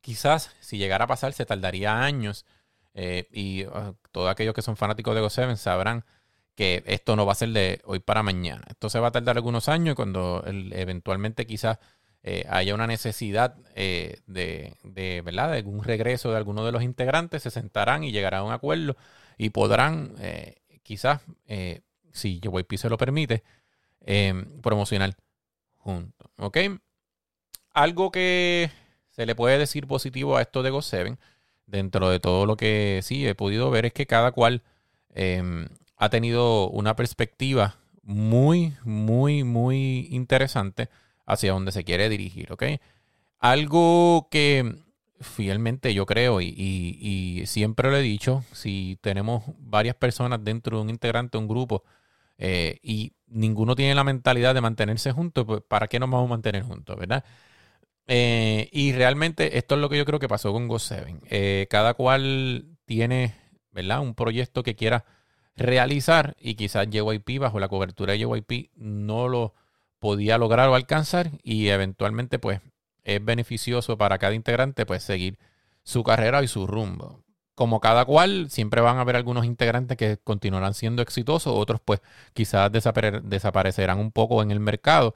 quizás 0.00 0.56
si 0.60 0.78
llegara 0.78 1.04
a 1.04 1.08
pasar 1.08 1.34
se 1.34 1.44
tardaría 1.44 2.02
años 2.02 2.46
eh, 2.94 3.28
y 3.30 3.64
ah, 3.64 3.92
todos 4.10 4.30
aquellos 4.30 4.54
que 4.54 4.62
son 4.62 4.76
fanáticos 4.76 5.14
de 5.14 5.20
Go7 5.20 5.54
sabrán 5.56 6.06
que 6.54 6.82
esto 6.86 7.14
no 7.14 7.26
va 7.26 7.32
a 7.32 7.34
ser 7.34 7.50
de 7.50 7.82
hoy 7.84 8.00
para 8.00 8.22
mañana. 8.22 8.64
Esto 8.70 8.88
se 8.88 9.00
va 9.00 9.08
a 9.08 9.12
tardar 9.12 9.36
algunos 9.36 9.68
años 9.68 9.92
y 9.92 9.96
cuando 9.96 10.42
eventualmente 10.46 11.46
quizás 11.46 11.78
eh, 12.24 12.46
haya 12.48 12.72
una 12.74 12.86
necesidad 12.86 13.56
eh, 13.74 14.20
de, 14.26 14.76
de, 14.84 15.22
¿verdad? 15.22 15.50
de 15.50 15.56
algún 15.56 15.82
regreso 15.82 16.30
de 16.30 16.36
alguno 16.36 16.64
de 16.64 16.70
los 16.70 16.84
integrantes, 16.84 17.42
se 17.42 17.50
sentarán 17.50 18.04
y 18.04 18.12
llegarán 18.12 18.42
a 18.42 18.44
un 18.44 18.52
acuerdo 18.52 18.96
y 19.38 19.50
podrán 19.50 20.14
eh, 20.20 20.62
quizás, 20.84 21.20
si 22.12 22.40
JYP 22.40 22.76
se 22.76 22.88
lo 22.88 22.96
permite, 22.96 23.42
promocionar 24.62 25.16
juntos. 25.78 26.30
¿Ok? 26.36 26.58
Algo 27.72 28.12
que 28.12 28.70
se 29.10 29.26
le 29.26 29.34
puede 29.34 29.58
decir 29.58 29.88
positivo 29.88 30.36
a 30.36 30.42
esto 30.42 30.62
de 30.62 30.72
Go7, 30.72 31.18
dentro 31.66 32.08
de 32.08 32.20
todo 32.20 32.46
lo 32.46 32.56
que 32.56 33.00
sí 33.02 33.26
he 33.26 33.34
podido 33.34 33.70
ver, 33.70 33.86
es 33.86 33.92
que 33.92 34.06
cada 34.06 34.30
cual 34.30 34.62
ha 35.96 36.08
tenido 36.08 36.68
una 36.68 36.94
perspectiva 36.94 37.76
muy, 38.02 38.76
muy, 38.84 39.42
muy 39.42 40.08
interesante 40.10 40.88
hacia 41.26 41.52
donde 41.52 41.72
se 41.72 41.84
quiere 41.84 42.08
dirigir, 42.08 42.52
¿ok? 42.52 42.64
Algo 43.38 44.28
que 44.30 44.76
fielmente 45.20 45.94
yo 45.94 46.06
creo 46.06 46.40
y, 46.40 47.42
siempre 47.46 47.90
lo 47.90 47.96
he 47.96 48.02
dicho, 48.02 48.44
si 48.52 48.98
tenemos 49.00 49.44
varias 49.58 49.96
personas 49.96 50.42
dentro 50.44 50.76
de 50.76 50.82
un 50.82 50.90
integrante, 50.90 51.38
un 51.38 51.48
grupo, 51.48 51.84
eh, 52.38 52.78
y 52.82 53.12
ninguno 53.26 53.74
tiene 53.74 53.94
la 53.94 54.04
mentalidad 54.04 54.54
de 54.54 54.60
mantenerse 54.60 55.12
juntos, 55.12 55.44
pues 55.46 55.62
¿para 55.66 55.88
qué 55.88 55.98
nos 55.98 56.10
vamos 56.10 56.26
a 56.26 56.30
mantener 56.30 56.62
juntos, 56.62 56.96
verdad? 56.96 57.24
Eh, 58.06 58.68
y 58.72 58.92
realmente 58.92 59.58
esto 59.58 59.76
es 59.76 59.80
lo 59.80 59.88
que 59.88 59.98
yo 59.98 60.04
creo 60.04 60.18
que 60.18 60.28
pasó 60.28 60.52
con 60.52 60.68
Go7. 60.68 61.20
Eh, 61.30 61.66
cada 61.70 61.94
cual 61.94 62.66
tiene, 62.84 63.34
¿verdad? 63.70 64.00
Un 64.00 64.14
proyecto 64.14 64.62
que 64.62 64.74
quiera 64.74 65.04
realizar 65.56 66.36
y 66.40 66.54
quizás 66.54 66.88
JYP 66.90 67.38
bajo 67.38 67.60
la 67.60 67.68
cobertura 67.68 68.12
de 68.14 68.20
JYP 68.20 68.70
no 68.76 69.28
lo 69.28 69.54
podía 70.02 70.36
lograr 70.36 70.68
o 70.68 70.74
alcanzar 70.74 71.30
y 71.44 71.68
eventualmente 71.68 72.40
pues 72.40 72.60
es 73.04 73.24
beneficioso 73.24 73.96
para 73.96 74.18
cada 74.18 74.34
integrante 74.34 74.84
pues 74.84 75.04
seguir 75.04 75.38
su 75.84 76.02
carrera 76.02 76.42
y 76.42 76.48
su 76.48 76.66
rumbo. 76.66 77.22
Como 77.54 77.78
cada 77.78 78.04
cual, 78.04 78.50
siempre 78.50 78.80
van 78.80 78.96
a 78.96 79.02
haber 79.02 79.14
algunos 79.14 79.44
integrantes 79.44 79.96
que 79.96 80.18
continuarán 80.18 80.74
siendo 80.74 81.02
exitosos, 81.02 81.54
otros 81.56 81.80
pues 81.84 82.00
quizás 82.32 82.72
desaparecerán 82.72 84.00
un 84.00 84.10
poco 84.10 84.42
en 84.42 84.50
el 84.50 84.58
mercado, 84.58 85.14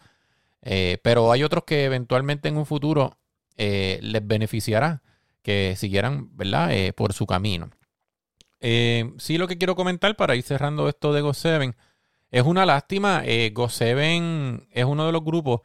eh, 0.62 0.98
pero 1.02 1.32
hay 1.32 1.42
otros 1.42 1.64
que 1.64 1.84
eventualmente 1.84 2.48
en 2.48 2.56
un 2.56 2.64
futuro 2.64 3.18
eh, 3.56 3.98
les 4.02 4.24
beneficiará 4.24 5.02
que 5.42 5.74
siguieran, 5.76 6.28
¿verdad? 6.36 6.72
Eh, 6.72 6.92
por 6.92 7.12
su 7.12 7.26
camino. 7.26 7.70
Sí, 8.60 9.36
lo 9.36 9.48
que 9.48 9.58
quiero 9.58 9.74
comentar 9.74 10.14
para 10.14 10.36
ir 10.36 10.44
cerrando 10.44 10.88
esto 10.88 11.12
de 11.12 11.24
Go7 11.24 11.74
es 12.38 12.44
una 12.44 12.66
lástima. 12.66 13.22
Eh, 13.24 13.52
Go7 13.54 14.66
es 14.70 14.84
uno 14.84 15.06
de 15.06 15.12
los 15.12 15.24
grupos 15.24 15.60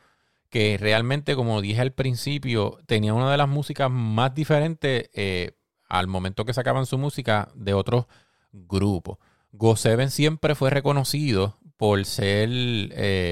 que 0.50 0.78
realmente, 0.78 1.36
como 1.36 1.62
dije 1.62 1.82
al 1.82 1.94
principio, 1.94 2.78
tenía 2.86 3.14
una 3.14 3.32
de 3.32 3.38
las 3.38 3.50
músicas 3.50 3.90
más 3.92 4.34
diferentes 4.34 5.10
eh, 5.14 5.52
al 5.88 6.08
momento 6.08 6.46
que 6.46 6.54
sacaban 6.54 6.86
su 6.86 6.98
música 6.98 7.50
de 7.56 7.74
otros 7.74 8.06
grupos. 8.52 9.18
Go7 9.54 10.10
siempre 10.10 10.56
fue 10.56 10.70
reconocido 10.70 11.58
por 11.78 12.06
ser 12.06 12.50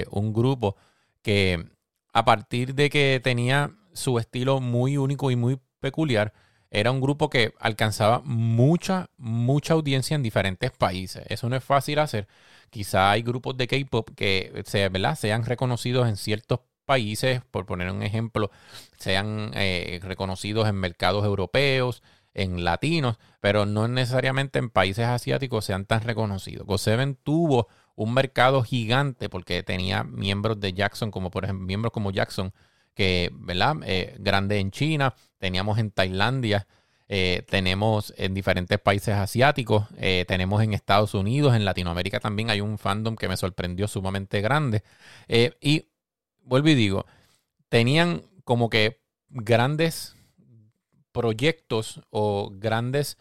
un 0.10 0.34
grupo 0.34 0.76
que 1.22 1.66
a 2.12 2.26
partir 2.26 2.76
de 2.76 2.90
que 2.90 3.22
tenía 3.24 3.72
su 3.94 4.18
estilo 4.20 4.60
muy 4.60 4.98
único 4.98 5.32
y 5.32 5.36
muy 5.36 5.60
peculiar, 5.80 6.34
era 6.72 6.92
un 6.92 7.02
grupo 7.02 7.30
que 7.30 7.54
alcanzaba 7.60 8.22
mucha, 8.24 9.10
mucha 9.18 9.74
audiencia 9.74 10.16
en 10.16 10.24
diferentes 10.24 10.72
países. 10.72 11.24
Eso 11.30 11.50
no 11.50 11.56
es 11.56 11.64
fácil 11.64 12.00
hacer. 12.00 12.28
Quizá 12.70 13.12
hay 13.12 13.22
grupos 13.22 13.58
de 13.58 13.68
K-pop 13.68 14.10
que 14.16 14.64
se, 14.66 14.90
sean 15.16 15.46
reconocidos 15.46 16.08
en 16.08 16.18
ciertos 16.18 16.62
países, 16.86 17.42
por 17.52 17.66
poner 17.66 17.92
un 17.92 18.02
ejemplo, 18.02 18.50
sean 18.98 19.52
eh, 19.54 20.00
reconocidos 20.02 20.68
en 20.68 20.76
mercados 20.76 21.24
europeos, 21.24 22.02
en 22.34 22.64
latinos, 22.64 23.18
pero 23.42 23.66
no 23.66 23.88
necesariamente 23.88 24.60
en 24.60 24.70
países 24.70 25.06
asiáticos 25.06 25.66
sean 25.66 25.86
tan 25.86 26.02
reconocidos. 26.02 26.66
GOSEVEN 26.66 27.16
tuvo 27.16 27.68
un 27.96 28.14
mercado 28.14 28.64
gigante 28.64 29.30
porque 29.30 29.62
tenía 29.62 30.04
miembros 30.04 30.60
de 30.60 30.74
Jackson, 30.74 31.12
como 31.12 31.32
por 31.32 31.44
ejemplo 31.44 31.66
miembros 31.66 31.92
como 31.92 32.12
Jackson, 32.12 32.54
que, 32.94 33.30
¿verdad? 33.34 33.76
Eh, 33.86 34.16
grande 34.20 34.60
en 34.60 34.72
China, 34.72 35.16
teníamos 35.38 35.78
en 35.80 35.92
Tailandia, 35.92 36.68
eh, 37.10 37.44
tenemos 37.50 38.14
en 38.18 38.34
diferentes 38.34 38.80
países 38.80 39.16
asiáticos, 39.16 39.86
eh, 39.98 40.26
tenemos 40.28 40.62
en 40.64 40.74
Estados 40.74 41.14
Unidos, 41.14 41.56
en 41.56 41.66
Latinoamérica 41.66 42.20
también 42.20 42.50
hay 42.50 42.62
un 42.62 42.78
fandom 42.78 43.16
que 43.16 43.28
me 43.28 43.36
sorprendió 43.36 43.88
sumamente 43.88 44.42
grande. 44.42 44.84
y 45.28 45.88
vuelvo 46.44 46.70
y 46.70 46.76
digo, 46.76 47.06
tenían 47.68 48.24
como 48.44 48.70
que 48.70 49.02
grandes 49.30 50.16
proyectos 51.12 52.02
o 52.10 52.52
grandes 52.54 53.18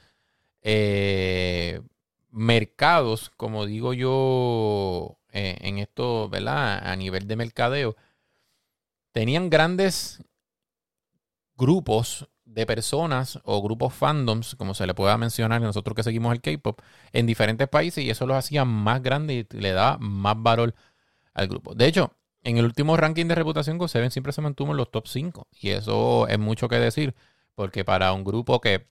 mercados, 2.30 3.30
como 3.36 3.66
digo 3.66 3.94
yo, 3.94 5.18
en 5.32 5.78
esto, 5.78 6.28
¿verdad? 6.28 6.86
A 6.86 6.94
nivel 6.96 7.26
de 7.26 7.36
mercadeo 7.36 7.96
tenían 9.12 9.50
grandes 9.50 10.22
grupos 11.56 12.28
de 12.58 12.66
personas 12.66 13.38
o 13.44 13.62
grupos 13.62 13.94
fandoms, 13.94 14.56
como 14.56 14.74
se 14.74 14.84
le 14.84 14.92
pueda 14.92 15.16
mencionar 15.16 15.60
nosotros 15.60 15.94
que 15.94 16.02
seguimos 16.02 16.32
el 16.32 16.40
K-pop, 16.40 16.80
en 17.12 17.24
diferentes 17.24 17.68
países 17.68 18.02
y 18.02 18.10
eso 18.10 18.26
los 18.26 18.36
hacía 18.36 18.64
más 18.64 19.00
grandes 19.00 19.46
y 19.48 19.56
le 19.56 19.70
da 19.70 19.96
más 20.00 20.34
valor 20.36 20.74
al 21.34 21.46
grupo. 21.46 21.76
De 21.76 21.86
hecho, 21.86 22.14
en 22.42 22.58
el 22.58 22.64
último 22.64 22.96
ranking 22.96 23.26
de 23.26 23.36
reputación, 23.36 23.78
GoSeven 23.78 24.10
siempre 24.10 24.32
se 24.32 24.40
mantuvo 24.40 24.72
en 24.72 24.76
los 24.76 24.90
top 24.90 25.06
5 25.06 25.46
y 25.60 25.70
eso 25.70 26.26
es 26.26 26.38
mucho 26.40 26.68
que 26.68 26.80
decir 26.80 27.14
porque 27.54 27.84
para 27.84 28.12
un 28.12 28.24
grupo 28.24 28.60
que 28.60 28.88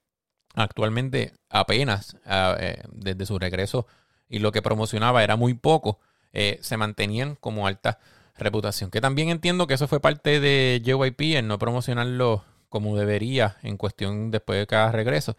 actualmente 0.55 1.33
apenas 1.49 2.15
ah, 2.25 2.55
eh, 2.57 2.81
desde 2.93 3.25
su 3.25 3.37
regreso 3.37 3.85
y 4.29 4.39
lo 4.39 4.53
que 4.53 4.61
promocionaba 4.61 5.25
era 5.25 5.35
muy 5.35 5.55
poco, 5.55 5.99
eh, 6.31 6.57
se 6.61 6.77
mantenían 6.77 7.35
como 7.35 7.67
altas 7.67 7.97
reputación. 8.37 8.91
Que 8.91 9.01
también 9.01 9.27
entiendo 9.27 9.67
que 9.67 9.73
eso 9.73 9.89
fue 9.89 9.99
parte 9.99 10.39
de 10.39 10.81
JYP, 10.85 11.37
en 11.37 11.47
no 11.49 11.59
promocionarlo 11.59 12.45
como 12.69 12.97
debería 12.97 13.57
en 13.63 13.77
cuestión 13.77 14.31
después 14.31 14.59
de 14.59 14.67
cada 14.67 14.91
regreso. 14.91 15.35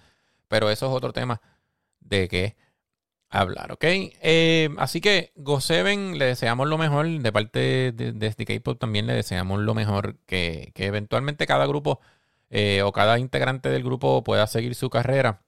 Pero 0.49 0.71
eso 0.71 0.87
es 0.87 0.93
otro 0.93 1.13
tema 1.13 1.41
de 2.01 2.29
que 2.29 2.57
hablar, 3.31 3.73
¿ok? 3.73 3.85
Eh, 3.85 4.71
así 4.79 5.01
que 5.01 5.33
Go7 5.37 6.17
le 6.17 6.25
deseamos 6.27 6.69
lo 6.69 6.79
mejor. 6.79 7.07
De 7.09 7.33
parte 7.33 7.93
de, 7.93 8.13
de, 8.13 8.45
K-Pop 8.45 8.79
también 8.79 9.07
le 9.07 9.15
deseamos 9.15 9.61
lo 9.61 9.75
mejor. 9.75 10.17
Que, 10.27 10.73
eventualmente 10.77 11.47
cada 11.47 11.67
grupo 11.67 12.01
eh, 12.51 12.83
o 12.83 12.93
cada 12.93 13.19
integrante 13.19 13.69
del 13.71 13.85
grupo 13.85 14.25
pueda 14.25 14.47
seguir 14.47 14.75
su 14.75 14.91
carrera 14.91 15.43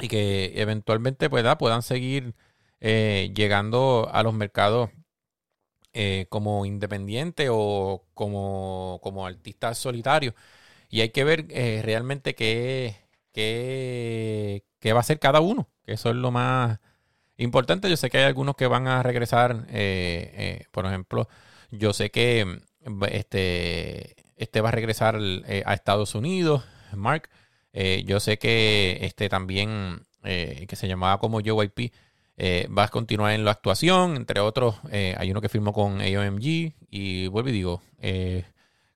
y 0.00 0.08
que 0.08 0.52
eventualmente 0.56 1.30
pues, 1.30 1.44
puedan 1.58 1.82
seguir 1.82 2.34
eh, 2.80 3.32
llegando 3.34 4.08
a 4.12 4.22
los 4.22 4.34
mercados 4.34 4.90
como 6.28 6.64
independiente 6.64 7.48
o 7.50 8.04
como, 8.14 9.00
como 9.02 9.26
artistas 9.26 9.78
solitarios. 9.78 10.34
Y 10.88 11.02
hay 11.02 11.10
que 11.10 11.24
ver 11.24 11.46
eh, 11.50 11.82
realmente 11.84 12.34
qué, 12.34 12.96
qué, 13.32 14.64
qué, 14.80 14.92
va 14.92 15.00
a 15.00 15.00
hacer 15.00 15.18
cada 15.18 15.40
uno, 15.40 15.68
que 15.84 15.92
eso 15.92 16.10
es 16.10 16.16
lo 16.16 16.30
más 16.30 16.80
importante. 17.36 17.90
Yo 17.90 17.96
sé 17.96 18.10
que 18.10 18.18
hay 18.18 18.24
algunos 18.24 18.56
que 18.56 18.66
van 18.66 18.88
a 18.88 19.02
regresar, 19.02 19.66
por 20.72 20.86
ejemplo, 20.86 21.28
yo 21.70 21.92
sé 21.92 22.10
que 22.10 22.60
este, 23.10 24.16
este 24.36 24.60
va 24.60 24.70
a 24.70 24.72
regresar 24.72 25.20
a 25.66 25.74
Estados 25.74 26.14
Unidos, 26.14 26.64
Mark. 26.94 27.28
yo 28.04 28.20
sé 28.20 28.38
que 28.38 28.98
este 29.02 29.28
también, 29.28 30.06
que 30.22 30.74
se 30.74 30.88
llamaba 30.88 31.18
como 31.18 31.40
JYP, 31.40 31.92
eh, 32.40 32.66
vas 32.70 32.86
a 32.86 32.92
continuar 32.92 33.32
en 33.32 33.44
la 33.44 33.50
actuación, 33.50 34.14
entre 34.14 34.38
otros, 34.38 34.76
eh, 34.92 35.16
hay 35.18 35.32
uno 35.32 35.40
que 35.40 35.48
firmó 35.48 35.72
con 35.72 36.00
AOMG 36.00 36.72
y 36.88 37.26
vuelvo 37.26 37.48
y 37.48 37.52
digo, 37.52 37.82
eh, 37.98 38.44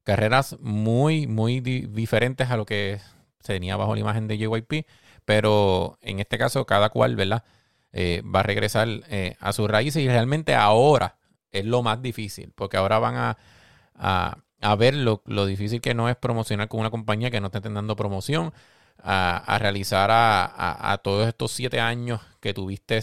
carreras 0.05 0.57
muy, 0.61 1.27
muy 1.27 1.61
diferentes 1.61 2.51
a 2.51 2.57
lo 2.57 2.67
que 2.67 3.01
se 3.41 3.55
tenía 3.55 3.77
bajo 3.77 3.95
la 3.95 4.01
imagen 4.01 4.29
de 4.29 4.39
JYP, 4.39 4.87
pero 5.25 5.99
en 6.03 6.21
este 6.21 6.39
caso 6.39 6.67
cada 6.67 6.91
cual, 6.91 7.17
¿verdad? 7.17 7.45
va 7.95 8.41
a 8.41 8.43
regresar 8.43 8.89
a 9.39 9.53
sus 9.53 9.71
raíces 9.71 10.03
y 10.03 10.09
realmente 10.09 10.55
ahora 10.55 11.19
es 11.51 11.67
lo 11.67 11.83
más 11.83 12.01
difícil, 12.03 12.53
porque 12.55 12.79
ahora 12.79 12.99
van 12.99 13.17
a, 13.17 13.37
a, 14.61 14.77
ver 14.77 14.95
lo, 14.95 15.23
difícil 15.47 15.81
que 15.81 15.95
no 15.95 16.09
es 16.09 16.17
promocionar 16.17 16.69
con 16.69 16.81
una 16.81 16.91
compañía 16.91 17.31
que 17.31 17.41
no 17.41 17.51
estén 17.53 17.75
dando 17.75 17.97
promoción, 17.97 18.53
a, 18.99 19.59
realizar 19.61 20.11
a, 20.11 20.93
a, 20.93 20.99
todos 20.99 21.27
estos 21.29 21.53
siete 21.53 21.81
años 21.81 22.21
que 22.41 22.55
tuviste 22.55 23.01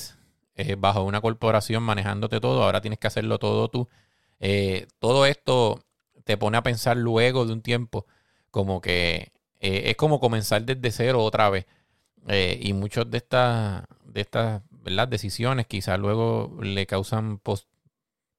eh, 0.55 0.75
bajo 0.77 1.03
una 1.03 1.21
corporación 1.21 1.83
manejándote 1.83 2.39
todo, 2.39 2.63
ahora 2.63 2.81
tienes 2.81 2.99
que 2.99 3.07
hacerlo 3.07 3.39
todo 3.39 3.69
tú. 3.69 3.89
Eh, 4.39 4.87
todo 4.99 5.25
esto 5.25 5.83
te 6.23 6.37
pone 6.37 6.57
a 6.57 6.63
pensar 6.63 6.97
luego 6.97 7.45
de 7.45 7.53
un 7.53 7.61
tiempo 7.61 8.05
como 8.51 8.81
que 8.81 9.33
eh, 9.59 9.83
es 9.85 9.95
como 9.95 10.19
comenzar 10.19 10.63
desde 10.63 10.91
cero 10.91 11.23
otra 11.23 11.49
vez. 11.49 11.65
y 12.61 12.73
muchas 12.73 13.09
de 13.09 13.17
estas, 13.17 13.83
de 14.05 14.21
estas 14.21 14.61
decisiones 15.09 15.67
quizás 15.67 15.99
luego 15.99 16.57
le 16.61 16.85
causan 16.85 17.39
post 17.39 17.67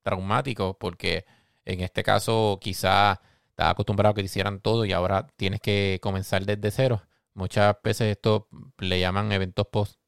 traumáticos 0.03 0.77
porque 0.79 1.25
en 1.65 1.81
este 1.81 2.03
caso 2.03 2.59
quizás 2.61 3.19
estás 3.51 3.71
acostumbrado 3.71 4.13
a 4.13 4.15
que 4.15 4.23
te 4.23 4.27
hicieran 4.27 4.61
todo 4.61 4.85
y 4.85 4.93
ahora 4.93 5.27
tienes 5.37 5.61
que 5.61 5.99
comenzar 6.03 6.45
desde 6.47 6.71
cero. 6.71 7.03
Muchas 7.35 7.77
veces 7.83 8.13
esto 8.13 8.49
le 8.79 9.01
llaman 9.01 9.33
eventos 9.33 9.67
post 9.69 10.01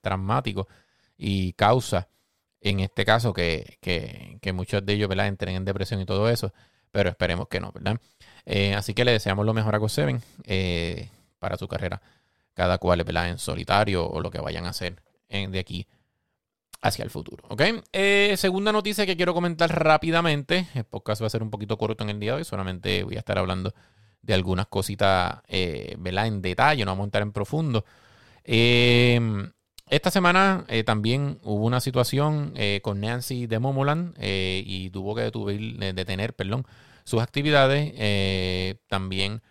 traumáticos 0.00 0.66
y 1.24 1.52
causa, 1.52 2.08
en 2.60 2.80
este 2.80 3.04
caso, 3.04 3.32
que, 3.32 3.78
muchos 4.54 4.84
de 4.84 4.94
ellos 4.94 5.08
¿verdad? 5.08 5.28
entren 5.28 5.56
en 5.56 5.64
depresión 5.64 6.00
y 6.00 6.04
todo 6.04 6.28
eso, 6.28 6.52
pero 6.92 7.08
esperemos 7.08 7.48
que 7.48 7.58
no, 7.58 7.72
¿verdad? 7.72 7.98
Eh, 8.44 8.74
así 8.74 8.94
que 8.94 9.04
le 9.04 9.12
deseamos 9.12 9.44
lo 9.46 9.54
mejor 9.54 9.74
a 9.74 9.78
Go7 9.78 10.20
eh, 10.44 11.08
para 11.38 11.56
su 11.56 11.66
carrera, 11.66 12.00
cada 12.54 12.78
cual 12.78 13.02
¿verdad? 13.02 13.30
en 13.30 13.38
solitario 13.38 14.06
o 14.06 14.20
lo 14.20 14.30
que 14.30 14.40
vayan 14.40 14.66
a 14.66 14.70
hacer 14.70 15.02
de 15.28 15.58
aquí 15.58 15.86
hacia 16.82 17.04
el 17.04 17.10
futuro. 17.10 17.44
¿ok? 17.48 17.62
Eh, 17.92 18.34
segunda 18.36 18.70
noticia 18.70 19.06
que 19.06 19.16
quiero 19.16 19.32
comentar 19.32 19.70
rápidamente. 19.74 20.68
El 20.74 20.84
podcast 20.84 21.22
va 21.22 21.26
a 21.26 21.30
ser 21.30 21.42
un 21.42 21.50
poquito 21.50 21.78
corto 21.78 22.04
en 22.04 22.10
el 22.10 22.20
día 22.20 22.32
de 22.32 22.38
hoy. 22.38 22.44
Solamente 22.44 23.02
voy 23.02 23.16
a 23.16 23.20
estar 23.20 23.38
hablando 23.38 23.72
de 24.20 24.34
algunas 24.34 24.66
cositas 24.66 25.40
¿verdad? 25.98 26.26
en 26.26 26.42
detalle. 26.42 26.84
No 26.84 26.90
vamos 26.90 27.04
a 27.04 27.06
entrar 27.06 27.22
en 27.22 27.32
profundo. 27.32 27.86
Esta 29.92 30.10
semana 30.10 30.64
eh, 30.68 30.84
también 30.84 31.38
hubo 31.42 31.66
una 31.66 31.78
situación 31.78 32.54
eh, 32.56 32.80
con 32.82 32.98
Nancy 33.02 33.46
de 33.46 33.58
Momoland 33.58 34.14
eh, 34.18 34.62
y 34.64 34.88
tuvo 34.88 35.14
que 35.14 35.30
detener 35.92 36.32
perdón, 36.32 36.64
sus 37.04 37.20
actividades. 37.20 38.78
también 38.88 39.42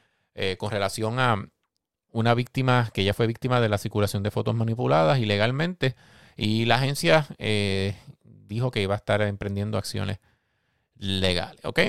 con 0.57 0.71
relación 0.71 1.19
a 1.19 1.47
una 2.11 2.33
víctima 2.33 2.89
que 2.91 3.03
ya 3.03 3.13
fue 3.13 3.27
víctima 3.27 3.61
de 3.61 3.69
la 3.69 3.77
circulación 3.77 4.23
de 4.23 4.31
fotos 4.31 4.55
manipuladas 4.55 5.19
ilegalmente. 5.19 5.95
Y 6.35 6.65
la 6.65 6.77
agencia 6.77 7.27
dijo 8.23 8.71
que 8.71 8.81
iba 8.81 8.95
a 8.95 8.97
estar 8.97 9.21
emprendiendo 9.21 9.77
acciones 9.77 10.17
legales. 10.95 11.63
¿Ok? 11.65 11.81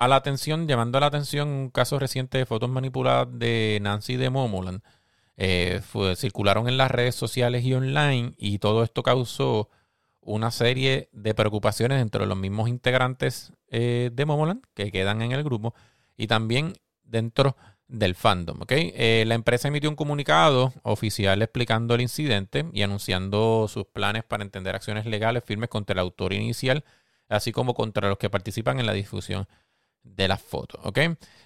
a 0.00 0.06
la 0.06 0.14
atención, 0.14 0.68
llamando 0.68 0.98
a 0.98 1.00
la 1.00 1.08
atención 1.08 1.48
un 1.48 1.70
caso 1.70 1.98
reciente 1.98 2.38
de 2.38 2.46
fotos 2.46 2.70
manipuladas 2.70 3.26
de 3.32 3.80
Nancy 3.82 4.14
de 4.14 4.30
Momoland 4.30 4.80
eh, 5.40 5.80
circularon 6.16 6.68
en 6.68 6.76
las 6.76 6.90
redes 6.90 7.14
sociales 7.14 7.64
y 7.64 7.72
online 7.72 8.34
y 8.36 8.58
todo 8.58 8.82
esto 8.82 9.04
causó 9.04 9.70
una 10.20 10.50
serie 10.50 11.08
de 11.12 11.32
preocupaciones 11.32 12.02
entre 12.02 12.26
los 12.26 12.36
mismos 12.36 12.68
integrantes 12.68 13.52
eh, 13.68 14.10
de 14.12 14.26
Momoland 14.26 14.64
que 14.74 14.90
quedan 14.90 15.22
en 15.22 15.30
el 15.30 15.44
grupo 15.44 15.74
y 16.16 16.26
también 16.26 16.74
dentro 17.04 17.56
del 17.86 18.16
fandom. 18.16 18.58
Eh, 18.68 19.22
la 19.28 19.34
empresa 19.36 19.68
emitió 19.68 19.88
un 19.88 19.94
comunicado 19.94 20.74
oficial 20.82 21.40
explicando 21.40 21.94
el 21.94 22.00
incidente 22.00 22.66
y 22.72 22.82
anunciando 22.82 23.68
sus 23.68 23.86
planes 23.86 24.24
para 24.24 24.42
entender 24.42 24.74
acciones 24.74 25.06
legales 25.06 25.44
firmes 25.44 25.68
contra 25.68 25.94
el 25.94 26.00
autor 26.00 26.32
inicial, 26.32 26.84
así 27.28 27.52
como 27.52 27.74
contra 27.74 28.08
los 28.08 28.18
que 28.18 28.28
participan 28.28 28.80
en 28.80 28.86
la 28.86 28.92
difusión 28.92 29.46
de 30.16 30.28
las 30.28 30.42
fotos. 30.42 30.80
¿ok? 30.84 30.98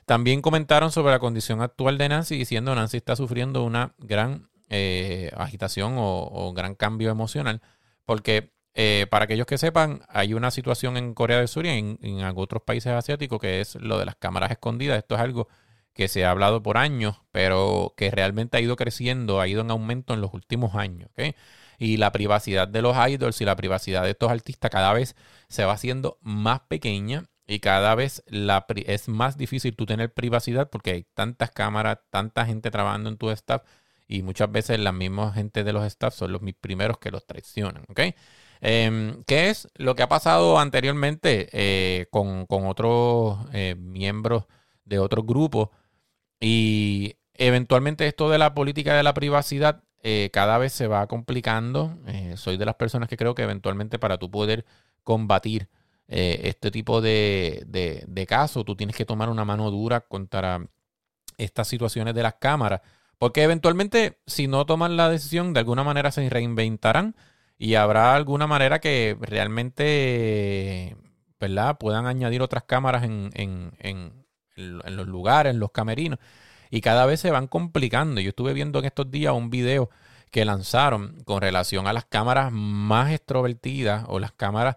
También 0.07 0.43
comentaron 0.43 0.91
sobre 0.91 1.13
la 1.13 1.19
condición 1.19 1.63
actual 1.63 1.99
de 1.99 2.09
Nancy, 2.09 2.37
diciendo 2.37 2.75
Nancy 2.75 2.97
está 2.97 3.17
sufriendo 3.17 3.65
una 3.65 3.95
gran 3.99 4.49
eh, 4.69 5.31
agitación 5.37 5.95
o, 5.97 6.53
gran 6.55 6.75
cambio 6.75 7.11
emocional, 7.11 7.61
porque 8.05 8.53
eh, 8.75 9.07
para 9.11 9.27
aquellos 9.27 9.47
que 9.47 9.59
sepan, 9.59 10.03
hay 10.09 10.35
una 10.35 10.51
situación 10.51 10.97
en 10.97 11.15
Corea 11.15 11.39
del 11.39 11.49
Sur 11.49 11.67
y 11.67 11.69
en, 11.69 12.25
otros 12.37 12.63
países 12.63 12.93
asiáticos 12.93 13.39
que 13.41 13.61
es 13.61 13.75
lo 13.77 13.99
de 13.99 14.07
las 14.07 14.17
cámaras 14.17 14.51
escondidas. 14.51 14.99
Esto 14.99 15.15
es 15.15 15.21
algo 15.21 15.49
que 15.93 16.09
se 16.09 16.25
ha 16.25 16.31
hablado 16.31 16.63
por 16.63 16.79
años, 16.79 17.21
pero 17.33 17.95
que 17.97 18.11
realmente 18.11 18.57
ha 18.57 18.61
ido 18.61 18.77
creciendo, 18.77 19.41
ha 19.41 19.49
ido 19.49 19.61
en 19.61 19.71
aumento 19.71 20.15
en 20.15 20.21
los 20.21 20.33
últimos 20.33 20.75
años. 20.75 21.11
Y 21.79 21.99
la 21.99 22.13
privacidad 22.13 22.67
de 22.69 22.83
los 22.83 22.97
idols 23.09 23.41
y 23.41 23.45
la 23.45 23.57
privacidad 23.57 24.05
de 24.05 24.11
estos 24.11 24.31
artistas 24.31 24.71
cada 24.71 24.93
vez 24.93 25.17
se 25.49 25.65
va 25.65 25.73
haciendo 25.75 26.19
más 26.23 26.61
pequeña 26.61 27.25
y 27.53 27.61
cada 27.61 27.95
vez 27.95 28.25
es 28.87 29.09
más 29.09 29.37
difícil 29.37 29.77
tú 29.77 29.85
tener 29.85 30.15
privacidad 30.15 30.71
porque 30.71 30.93
hay 30.93 31.07
tantas 31.13 31.51
cámaras, 31.51 31.99
tanta 32.09 32.47
gente 32.47 32.71
trabajando 32.71 33.11
en 33.11 33.19
tu 33.19 33.29
staff 33.31 33.63
y 34.09 34.23
muchas 34.23 34.51
veces 34.51 34.79
la 34.79 34.91
misma 34.91 35.35
gente 35.35 35.63
de 35.63 35.75
los 35.75 35.85
staff 35.85 36.15
son 36.15 36.33
los 36.33 36.41
primeros 36.63 36.97
que 36.97 37.11
los 37.11 37.27
traicionan, 37.27 37.85
¿ok? 37.91 38.01
Em, 38.63 39.23
¿Qué 39.25 39.51
es 39.51 39.69
lo 39.75 39.95
que 39.95 40.03
ha 40.03 40.09
pasado 40.09 40.59
anteriormente 40.59 41.51
eh, 41.53 42.07
con, 42.11 42.47
otros 42.49 43.39
eh, 43.53 43.75
miembros 43.79 44.45
de 44.87 44.99
otros 44.99 45.27
grupos? 45.27 45.69
Y 46.41 47.17
eventualmente 47.35 48.07
esto 48.07 48.31
de 48.31 48.39
la 48.39 48.55
política 48.55 48.95
de 48.97 49.03
la 49.03 49.13
privacidad 49.13 49.83
eh, 50.03 50.31
cada 50.33 50.57
vez 50.57 50.73
se 50.73 50.87
va 50.87 51.07
complicando. 51.07 51.99
soy 52.37 52.57
de 52.57 52.65
las 52.65 52.77
personas 52.77 53.11
que 53.11 53.19
creo 53.19 53.35
que 53.35 53.43
eventualmente 53.43 53.99
para 53.99 54.17
tú 54.17 54.31
poder 54.31 54.65
combatir 55.05 55.69
eh, 56.15 56.51
este 56.51 56.71
tipo 56.71 57.01
de, 57.01 57.65
de, 57.67 58.27
casos, 58.27 58.67
tú 58.67 58.77
tienes 58.77 58.95
que 58.95 59.07
tomar 59.07 59.31
una 59.31 59.47
mano 59.47 59.71
dura 59.71 60.03
contra 60.03 60.61
estas 61.39 61.69
situaciones 61.69 62.15
de 62.15 62.23
las 62.23 62.35
cámaras, 62.35 62.83
porque 63.17 63.43
eventualmente 63.43 64.19
si 64.27 64.47
no 64.47 64.67
toman 64.67 64.99
la 64.99 65.09
decisión, 65.09 65.55
de 65.55 65.61
alguna 65.61 65.85
manera 65.85 66.11
se 66.11 66.29
reinventarán 66.29 67.17
y 67.57 67.77
habrá 67.77 68.15
alguna 68.15 68.47
manera 68.47 68.79
que 68.79 69.17
realmente 69.23 70.99
¿verdad? 71.41 71.79
puedan 71.79 72.05
añadir 72.05 72.43
otras 72.43 72.65
cámaras 72.65 73.05
en, 73.05 73.31
en, 73.33 73.73
en, 73.79 74.27
en 74.57 74.97
los 74.97 75.07
lugares, 75.07 75.55
en 75.55 75.61
los 75.61 75.71
camerinos, 75.71 76.19
y 76.69 76.83
cada 76.83 77.07
vez 77.07 77.21
se 77.21 77.31
van 77.31 77.47
complicando. 77.47 78.21
Yo 78.21 78.29
estuve 78.29 78.53
viendo 78.53 78.81
en 78.81 78.85
estos 78.85 79.11
días 79.11 79.33
un 79.33 79.49
video 79.49 79.89
que 80.31 80.45
lanzaron 80.45 81.23
con 81.25 81.41
relación 81.41 81.87
a 81.87 81.95
las 81.95 82.05
cámaras 82.05 82.53
más 82.53 83.13
extrovertidas 83.13 84.05
o 84.09 84.19
las 84.19 84.33
cámaras 84.33 84.77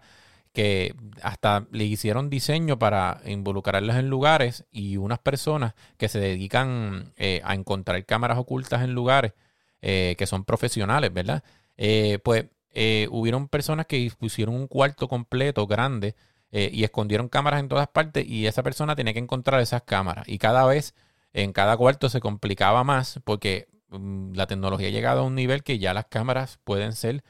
que 0.56 0.94
hasta 1.20 1.66
le 1.70 1.84
hicieron 1.84 2.30
diseño 2.30 2.78
para 2.78 3.20
involucrarlas 3.26 3.98
en 3.98 4.08
lugares 4.08 4.64
y 4.72 4.96
unas 4.96 5.18
personas 5.18 5.74
que 5.98 6.08
se 6.08 6.18
dedican 6.18 7.12
eh, 7.18 7.42
a 7.44 7.54
encontrar 7.54 8.02
cámaras 8.06 8.38
ocultas 8.38 8.82
en 8.82 8.94
lugares 8.94 9.34
eh, 9.82 10.14
que 10.16 10.26
son 10.26 10.46
profesionales, 10.46 11.12
¿verdad? 11.12 11.44
Eh, 11.76 12.20
pues 12.24 12.46
hubieron 13.10 13.48
personas 13.48 13.84
que 13.84 14.10
pusieron 14.18 14.54
un 14.54 14.66
cuarto 14.66 15.08
completo 15.08 15.66
grande 15.66 16.14
y 16.50 16.84
escondieron 16.84 17.28
cámaras 17.28 17.60
en 17.60 17.68
todas 17.68 17.88
partes 17.88 18.26
y 18.26 18.46
esa 18.46 18.62
persona 18.62 18.94
tenía 18.94 19.14
que 19.14 19.18
encontrar 19.18 19.60
esas 19.60 19.82
cámaras 19.82 20.28
y 20.28 20.36
cada 20.36 20.64
vez 20.66 20.94
en 21.32 21.52
cada 21.52 21.76
cuarto 21.76 22.10
se 22.10 22.20
complicaba 22.20 22.84
más 22.84 23.20
porque 23.24 23.68
mm, 23.88 24.34
la 24.34 24.46
tecnología 24.46 24.88
ha 24.88 24.90
llegado 24.90 25.20
a 25.20 25.24
un 25.24 25.34
nivel 25.34 25.62
que 25.62 25.78
ya 25.78 25.94
las 25.94 26.06
cámaras 26.06 26.58
pueden 26.64 26.92
ser 26.94 27.24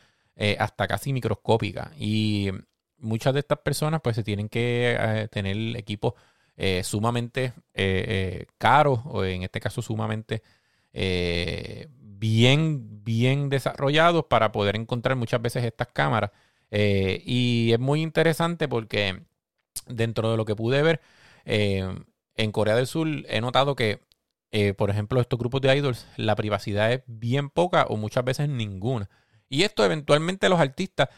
hasta 0.59 0.87
casi 0.87 1.13
microscópicas 1.13 1.91
y 1.99 2.51
muchas 2.99 3.35
de 3.35 3.41
estas 3.41 3.59
personas 3.59 4.01
pues 4.03 4.17
se 4.17 4.23
tienen 4.25 4.49
que 4.49 4.97
eh, 4.99 5.29
tener 5.29 5.57
equipos 5.77 6.15
eh, 6.57 6.83
sumamente 6.85 7.53
eh, 7.75 8.47
caros 8.59 9.01
o 9.05 9.25
en 9.25 9.43
este 9.43 9.61
caso 9.61 9.83
sumamente 9.83 10.43
bien, 11.99 13.05
bien 13.05 13.51
desarrollados 13.51 14.25
para 14.25 14.51
poder 14.51 14.77
encontrar 14.77 15.15
muchas 15.17 15.43
veces 15.43 15.65
estas 15.65 15.89
cámaras. 15.89 16.31
y 16.71 17.71
es 17.73 17.79
muy 17.79 18.01
interesante 18.01 18.67
porque 18.67 19.23
dentro 19.87 20.31
de 20.31 20.37
lo 20.39 20.47
que 20.47 20.57
pude 20.57 20.83
ver, 20.83 21.03
en 21.45 22.53
Corea 22.53 22.77
del 22.77 22.87
Sur 22.87 23.09
he 23.29 23.43
notado 23.43 23.77
que, 23.77 24.01
por 24.79 24.89
ejemplo, 24.89 25.21
estos 25.21 25.39
grupos 25.39 25.61
de 25.61 25.77
idols, 25.77 26.07
la 26.17 26.35
privacidad 26.35 26.91
es 26.91 27.03
bien 27.07 27.51
poca 27.51 27.85
o 27.91 27.99
muchas 27.99 28.25
veces 28.25 28.49
ninguna. 28.49 29.11
Y 29.51 29.65
esto 29.65 29.85
eventualmente 29.85 30.49
los 30.49 30.61
artistas 30.61 31.11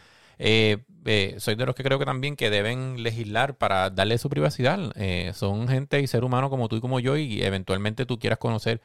eh, 1.09 1.37
soy 1.39 1.55
de 1.55 1.65
los 1.65 1.75
que 1.75 1.83
creo 1.83 1.99
que 1.99 2.05
también 2.05 2.37
que 2.37 2.51
deben 2.51 3.03
legislar 3.03 3.57
para 3.57 3.91
darle 3.91 4.19
su 4.19 4.29
privacidad. 4.29 4.93
Eh, 4.97 5.33
son 5.35 5.67
gente 5.67 6.01
y 6.01 6.07
ser 6.07 6.23
humano 6.23 6.51
como 6.51 6.69
tú 6.69 6.77
y 6.77 6.81
como 6.81 7.01
yo 7.01 7.17
y 7.17 7.43
eventualmente 7.43 8.07
tú 8.07 8.19
quieras 8.19 8.39
conocer 8.39 8.81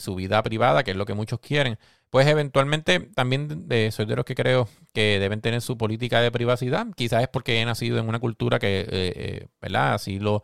su 0.00 0.14
vida 0.14 0.42
privada, 0.42 0.82
que 0.82 0.92
es 0.92 0.96
lo 0.96 1.04
que 1.04 1.14
muchos 1.14 1.38
quieren. 1.38 1.78
Pues 2.10 2.26
eventualmente 2.26 3.00
también 3.00 3.68
soy 3.92 4.06
de 4.06 4.16
los 4.16 4.24
que 4.24 4.34
creo 4.34 4.66
que 4.94 5.18
deben 5.20 5.42
tener 5.42 5.60
su 5.60 5.76
política 5.76 6.22
de 6.22 6.32
privacidad. 6.32 6.86
Quizás 6.96 7.22
es 7.22 7.28
porque 7.28 7.60
he 7.60 7.64
nacido 7.66 7.98
en 7.98 8.08
una 8.08 8.18
cultura 8.18 8.58
que, 8.58 9.48
¿verdad? 9.60 9.94
Así 9.94 10.18
lo, 10.18 10.42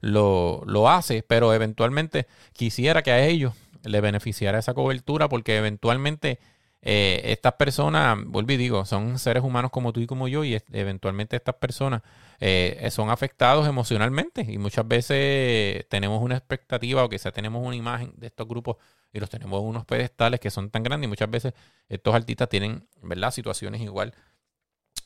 lo, 0.00 0.62
lo 0.66 0.88
hace, 0.88 1.22
pero 1.22 1.52
eventualmente 1.52 2.26
quisiera 2.54 3.02
que 3.02 3.10
a 3.10 3.26
ellos 3.26 3.52
le 3.84 4.00
beneficiara 4.00 4.58
esa 4.58 4.74
cobertura 4.74 5.28
porque 5.28 5.58
eventualmente 5.58 6.38
eh, 6.82 7.20
estas 7.24 7.54
personas, 7.54 8.18
vuelvo 8.24 8.52
y 8.52 8.56
digo, 8.56 8.84
son 8.84 9.18
seres 9.18 9.42
humanos 9.42 9.70
como 9.70 9.92
tú 9.92 10.00
y 10.00 10.06
como 10.06 10.28
yo 10.28 10.44
y 10.44 10.60
eventualmente 10.72 11.36
estas 11.36 11.56
personas 11.56 12.02
eh, 12.38 12.88
son 12.90 13.10
afectados 13.10 13.66
emocionalmente 13.66 14.42
y 14.48 14.58
muchas 14.58 14.86
veces 14.86 15.88
tenemos 15.88 16.22
una 16.22 16.36
expectativa 16.36 17.04
o 17.04 17.08
quizás 17.08 17.32
tenemos 17.32 17.66
una 17.66 17.74
imagen 17.74 18.12
de 18.16 18.28
estos 18.28 18.46
grupos 18.46 18.76
y 19.12 19.18
los 19.18 19.30
tenemos 19.30 19.60
en 19.60 19.66
unos 19.66 19.84
pedestales 19.84 20.38
que 20.38 20.50
son 20.50 20.70
tan 20.70 20.82
grandes 20.82 21.06
y 21.06 21.08
muchas 21.08 21.30
veces 21.30 21.54
estos 21.88 22.14
artistas 22.14 22.48
tienen, 22.48 22.86
¿verdad? 23.02 23.30
Situaciones 23.30 23.80
igual 23.80 24.14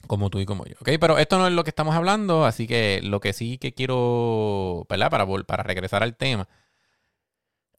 como 0.06 0.30
tú 0.30 0.40
y 0.40 0.46
como 0.46 0.66
yo. 0.66 0.74
¿ok? 0.80 0.90
Pero 1.00 1.18
esto 1.18 1.38
no 1.38 1.46
es 1.46 1.52
lo 1.52 1.64
que 1.64 1.70
estamos 1.70 1.94
hablando, 1.94 2.44
así 2.44 2.66
que 2.66 3.00
lo 3.02 3.20
que 3.20 3.32
sí 3.32 3.58
que 3.58 3.72
quiero, 3.72 4.86
¿verdad? 4.88 5.10
Para, 5.10 5.26
para 5.44 5.62
regresar 5.62 6.02
al 6.02 6.16
tema. 6.16 6.48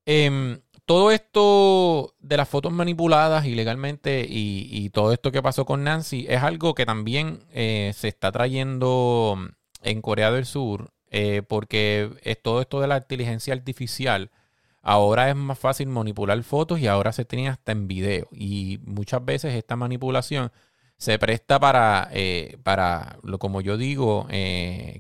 Eh, 0.05 0.59
todo 0.91 1.11
esto 1.11 2.15
de 2.19 2.35
las 2.35 2.49
fotos 2.49 2.73
manipuladas 2.73 3.45
ilegalmente 3.45 4.25
y, 4.27 4.89
todo 4.89 5.13
esto 5.13 5.31
que 5.31 5.41
pasó 5.41 5.63
con 5.63 5.85
Nancy 5.85 6.25
es 6.27 6.43
algo 6.43 6.75
que 6.75 6.85
también 6.85 7.45
eh, 7.53 7.93
se 7.95 8.09
está 8.09 8.29
trayendo 8.29 9.37
en 9.83 10.01
Corea 10.01 10.31
del 10.31 10.45
Sur 10.45 10.91
eh, 11.09 11.43
porque 11.47 12.09
es 12.23 12.41
todo 12.41 12.59
esto 12.59 12.81
de 12.81 12.89
la 12.89 12.97
inteligencia 12.97 13.53
artificial. 13.53 14.31
Ahora 14.81 15.29
es 15.29 15.35
más 15.37 15.57
fácil 15.57 15.87
manipular 15.87 16.43
fotos 16.43 16.81
y 16.81 16.87
ahora 16.87 17.13
se 17.13 17.23
tiene 17.23 17.47
hasta 17.47 17.71
en 17.71 17.87
video. 17.87 18.27
Y 18.33 18.81
muchas 18.83 19.23
veces 19.23 19.53
esta 19.53 19.77
manipulación 19.77 20.51
se 20.97 21.17
presta 21.17 21.57
para, 21.57 22.09
eh, 22.11 22.57
para 22.63 23.17
lo, 23.23 23.39
como 23.39 23.61
yo 23.61 23.77
digo, 23.77 24.27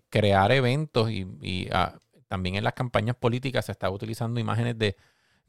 crear 0.09 0.53
eventos 0.53 1.11
y, 1.11 1.67
ah, 1.73 1.99
también 2.29 2.55
en 2.55 2.63
las 2.63 2.75
campañas 2.75 3.17
políticas 3.17 3.65
se 3.65 3.73
está 3.73 3.89
utilizando 3.89 4.39
imágenes 4.39 4.79
de 4.79 4.95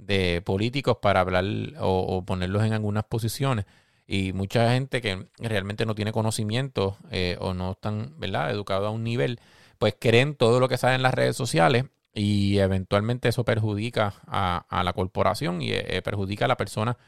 de 0.06 0.42
políticos 0.42 0.98
para 1.00 1.20
hablar 1.20 1.44
o, 1.80 2.24
ponerlos 2.24 2.64
en 2.64 2.72
algunas 2.72 3.04
posiciones. 3.04 3.66
Y 4.06 4.32
mucha 4.32 4.72
gente 4.72 5.00
que 5.00 5.26
realmente 5.38 5.86
no 5.86 5.94
tiene 5.94 6.12
conocimiento 6.12 6.96
eh, 7.10 7.36
o 7.40 7.54
no 7.54 7.72
están 7.72 8.18
¿verdad? 8.18 8.50
educados 8.50 8.88
a 8.88 8.90
un 8.90 9.04
nivel, 9.04 9.40
pues 9.78 9.94
creen 9.98 10.34
todo 10.34 10.60
lo 10.60 10.68
que 10.68 10.76
sale 10.76 10.96
en 10.96 11.02
las 11.02 11.14
redes 11.14 11.36
sociales 11.36 11.84
y 12.12 12.58
eventualmente 12.58 13.28
eso 13.28 13.44
perjudica 13.44 14.14
a, 14.26 14.82
la 14.84 14.92
corporación 14.92 15.62
y 15.62 15.72
eh, 15.72 16.02
perjudica 16.02 16.44
a 16.44 16.48
la 16.48 16.56
persona 16.56 16.98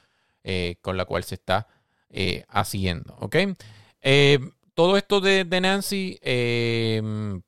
eh, 0.44 0.76
con 0.80 0.96
la 0.96 1.04
cual 1.04 1.24
se 1.24 1.34
está 1.34 1.68
haciendo. 2.48 3.16
¿ok? 3.18 3.36
todo 4.74 4.96
esto 4.96 5.20
de, 5.20 5.44
de 5.44 5.60
Nancy, 5.60 6.20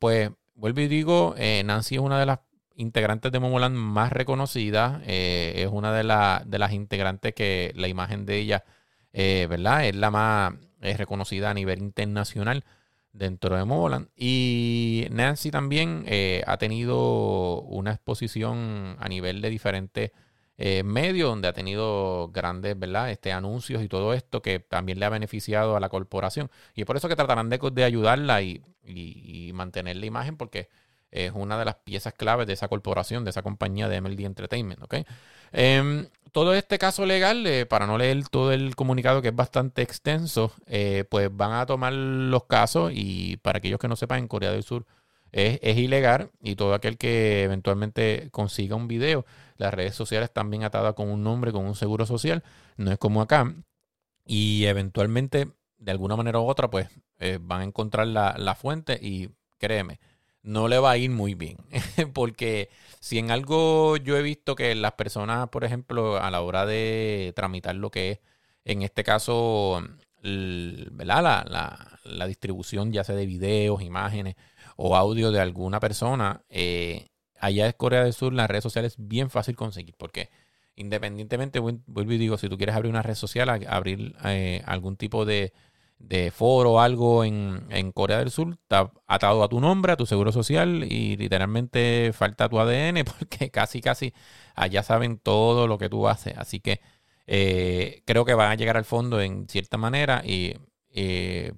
pues 0.01 0.31
vuelvo 0.55 0.81
y 0.81 0.89
digo, 0.89 1.37
Nancy 1.65 1.95
es 1.95 2.01
una 2.01 2.19
de 2.19 2.27
las 2.27 2.41
integrantes 2.77 3.33
de 3.33 3.41
Momoland 3.41 3.77
más 3.77 4.13
reconocida. 4.13 5.01
Eh, 5.07 5.55
es 5.57 5.69
una 5.71 5.93
de, 5.93 6.03
de, 6.47 6.59
las 6.59 6.73
integrantes 6.73 7.35
que 7.35 7.73
la 7.75 7.89
imagen 7.89 8.27
de 8.27 8.39
ella, 8.39 8.65
eh, 9.13 9.47
¿verdad? 9.49 9.87
Es 9.87 9.97
la 9.97 10.11
más 10.11 10.55
reconocida 10.81 11.51
a 11.51 11.55
nivel 11.55 11.81
internacional 11.81 12.65
dentro 13.13 13.57
de 13.57 13.65
Momoland. 13.65 14.09
Y 14.17 15.07
Nancy 15.11 15.51
también 15.51 16.05
eh, 16.07 16.43
ha 16.47 16.59
tenido 16.59 17.63
una 17.63 17.93
exposición 17.93 18.97
a 19.01 19.09
nivel 19.09 19.41
de 19.41 19.51
diferentes 19.51 20.13
medios, 20.85 21.29
donde 21.29 21.49
ha 21.49 21.53
tenido 21.53 22.31
grandes, 22.33 22.79
¿verdad? 22.79 23.11
Este, 23.11 23.31
anuncios 23.31 23.83
y 23.83 23.89
todo 23.89 24.15
esto 24.15 24.41
que 24.41 24.59
también 24.59 24.99
le 24.99 25.05
ha 25.05 25.11
beneficiado 25.11 25.77
a 25.77 25.81
la 25.81 25.91
corporación. 25.91 26.51
Y 26.75 26.87
por 26.87 26.97
eso 26.97 27.09
que 27.09 27.17
tratarán 27.17 27.51
de, 27.51 27.59
de 27.59 27.85
ayudarla 27.85 28.41
y, 28.41 28.63
y 28.83 29.53
mantener 29.53 29.97
la 29.97 30.07
imagen, 30.07 30.39
porque 30.39 30.71
es 31.11 31.33
una 31.35 31.59
de 31.59 31.65
las 31.65 31.77
piezas 31.77 32.15
claves 32.15 32.47
de 32.47 32.53
esa 32.53 32.69
corporación, 32.69 33.25
de 33.25 33.31
esa 33.31 33.43
compañía 33.43 33.89
de 33.89 34.01
MLD 34.01 34.21
Entertainment. 34.21 34.83
¿okay? 34.83 35.05
Em, 35.53 36.09
todo 36.33 36.55
este 36.55 36.79
caso 36.79 37.07
legal, 37.07 37.47
eh, 37.47 37.67
para 37.67 37.87
no 37.87 37.99
leer 37.99 38.29
todo 38.29 38.53
el 38.53 38.77
comunicado 38.77 39.23
que 39.23 39.29
es 39.29 39.37
bastante 39.37 39.83
extenso, 39.83 40.53
eh, 40.67 41.05
pues 41.09 41.35
van 41.35 41.53
a 41.53 41.67
tomar 41.67 41.93
los 41.93 42.45
casos 42.45 42.93
y 42.95 43.39
para 43.39 43.59
aquellos 43.59 43.79
que 43.81 43.89
no 43.89 43.97
sepan, 43.97 44.19
en 44.19 44.29
Corea 44.29 44.53
del 44.53 44.63
Sur 44.63 44.87
es, 45.33 45.77
ilegal 45.77 46.31
y 46.41 46.57
todo 46.57 46.75
aquel 46.75 46.99
que 46.99 47.43
eventualmente 47.43 48.29
consiga 48.33 48.77
un 48.77 48.89
video, 48.89 49.27
las 49.57 49.73
redes 49.75 49.95
sociales 49.95 50.29
están 50.31 50.51
bien 50.51 50.65
atadas 50.65 50.95
con 50.95 51.09
un 51.11 51.23
nombre, 51.23 51.53
con 51.53 51.65
un 51.65 51.75
seguro 51.75 52.07
social, 52.07 52.43
no 52.77 52.93
es 52.93 52.99
como 52.99 53.23
acá. 53.23 53.55
Y 54.25 54.65
eventualmente, 54.67 55.53
de 55.79 55.91
alguna 55.91 56.17
manera 56.17 56.41
u 56.41 56.47
otra, 56.49 56.69
pues 56.71 56.89
eh, 57.19 57.39
van 57.41 57.61
a 57.61 57.65
encontrar 57.65 58.07
la, 58.07 58.35
la 58.39 58.55
fuente 58.55 58.99
y 59.01 59.31
créeme, 59.59 60.01
no 60.47 60.69
le 60.69 60.79
va 60.79 60.93
a 60.93 60.97
ir 60.97 61.11
muy 61.11 61.35
bien. 61.35 61.59
Porque 62.15 62.71
si 63.01 63.19
en 63.19 63.31
algo 63.31 63.97
yo 63.99 64.17
he 64.17 64.23
visto 64.23 64.55
que 64.55 64.75
las 64.75 64.93
personas, 64.93 65.49
por 65.49 65.65
ejemplo, 65.65 66.19
a 66.19 66.31
la 66.31 66.41
hora 66.41 66.65
de 66.65 67.33
tramitar 67.37 67.75
lo 67.75 67.91
que 67.91 68.13
es, 68.13 68.21
en 68.65 68.83
este 68.83 69.05
caso, 69.05 69.83
¿verdad? 70.23 71.45
La, 72.05 72.27
distribución 72.27 72.93
ya 72.93 73.05
sea 73.05 73.17
de 73.17 73.27
videos, 73.27 73.83
imágenes 73.83 74.37
o 74.77 74.97
audio 74.97 75.31
de 75.33 75.41
alguna 75.41 75.81
persona, 75.81 76.43
eh, 76.49 77.09
allá 77.41 77.67
en 77.67 77.73
Corea 77.73 78.05
del 78.05 78.13
Sur 78.13 78.33
las 78.33 78.49
redes 78.49 78.63
sociales 78.63 78.93
es 78.93 79.09
bien 79.09 79.31
fácil 79.31 79.57
conseguir. 79.57 79.95
Porque 79.99 80.31
independientemente, 80.77 81.59
vuelvo 81.59 82.13
y 82.13 82.19
digo, 82.19 82.39
si 82.39 82.49
tú 82.49 82.57
quieres 82.57 82.77
abrir 82.77 82.91
una 82.91 83.03
red 83.03 83.15
social, 83.15 83.49
abrir 83.69 84.15
eh, 84.25 84.63
algún 84.67 84.97
tipo 84.97 85.25
de 85.25 85.53
de 85.99 86.31
foro 86.31 86.73
o 86.73 86.81
algo 86.81 87.25
en, 87.25 87.67
en, 87.71 87.93
Corea 87.93 88.19
del 88.19 88.31
Sur, 88.31 88.53
está 88.53 88.93
atado 89.07 89.43
a 89.43 89.49
tu 89.49 89.61
nombre, 89.61 89.93
a 89.93 89.97
tu 89.97 90.07
seguro 90.07 90.33
social 90.33 90.85
y 90.85 91.17
literalmente 91.17 92.13
falta 92.13 92.49
tu 92.49 92.61
ADN 92.61 93.05
porque 93.19 93.51
casi, 93.51 93.81
casi 93.81 94.13
allá 94.55 94.83
saben 94.83 95.19
todo 95.19 95.67
lo 95.67 95.79
que 95.79 95.89
tú 95.89 96.09
haces. 96.09 96.35
Así 96.37 96.61
que 96.61 96.81
eh, 97.27 98.03
creo 98.07 98.25
que 98.25 98.35
van 98.35 98.53
a 98.53 98.55
llegar 98.57 98.77
al 98.77 98.85
fondo 98.85 99.21
en 99.21 99.49
cierta 99.49 99.77
manera 99.79 100.23
y 100.25 100.55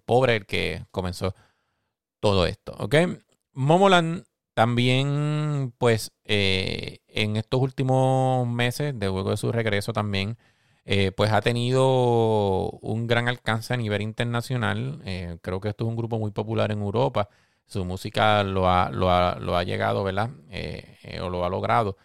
pobre 0.04 0.36
el 0.36 0.46
que 0.46 0.84
comenzó 0.90 1.34
todo 2.20 2.46
esto. 2.46 2.74
¿Ok? 2.78 2.96
Momoland 3.52 4.24
también, 4.54 5.72
pues, 5.78 6.12
eh, 6.24 6.98
en 7.06 7.36
estos 7.36 7.60
últimos 7.60 8.46
meses, 8.48 8.98
de 8.98 9.06
luego 9.06 9.30
de 9.30 9.36
su 9.36 9.52
regreso 9.52 9.92
también, 9.92 10.36
eh, 10.90 11.12
pues 11.12 11.30
ha 11.32 11.42
tenido 11.42 12.70
un 12.80 13.06
gran 13.06 13.28
alcance 13.28 13.74
a 13.74 13.76
nivel 13.76 14.00
internacional. 14.00 15.02
Eh, 15.04 15.36
creo 15.42 15.60
que 15.60 15.68
esto 15.68 15.84
es 15.84 15.88
un 15.88 15.96
grupo 15.96 16.18
muy 16.18 16.30
popular 16.30 16.72
en 16.72 16.80
Europa. 16.80 17.28
Su 17.66 17.84
música 17.84 18.42
lo 18.42 18.70
ha, 18.70 18.88
lo 18.90 19.10
ha, 19.10 19.64
llegado, 19.64 20.02
¿verdad? 20.02 20.30
Eh, 20.50 21.20
o 21.22 21.28
lo 21.28 21.44
ha 21.44 21.50
logrado 21.50 21.98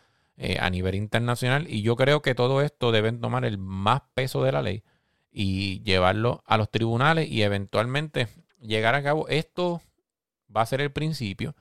a 0.59 0.69
nivel 0.69 0.95
internacional. 0.95 1.65
Y 1.69 1.81
yo 1.81 1.95
creo 1.95 2.21
que 2.21 2.35
todo 2.35 2.61
esto 2.61 2.91
deben 2.91 3.21
tomar 3.21 3.45
el 3.45 3.57
más 3.57 4.01
peso 4.13 4.43
de 4.43 4.51
la 4.51 4.61
ley 4.61 4.83
y 5.31 5.81
llevarlo 5.83 6.43
a 6.45 6.57
los 6.57 6.69
tribunales 6.69 7.29
y 7.29 7.43
eventualmente 7.43 8.27
llegar 8.59 8.95
a 8.95 9.03
cabo. 9.03 9.29
Esto 9.29 9.81
va 10.53 10.61
a 10.61 10.65
ser 10.65 10.81
el 10.81 10.91
principio 10.91 11.55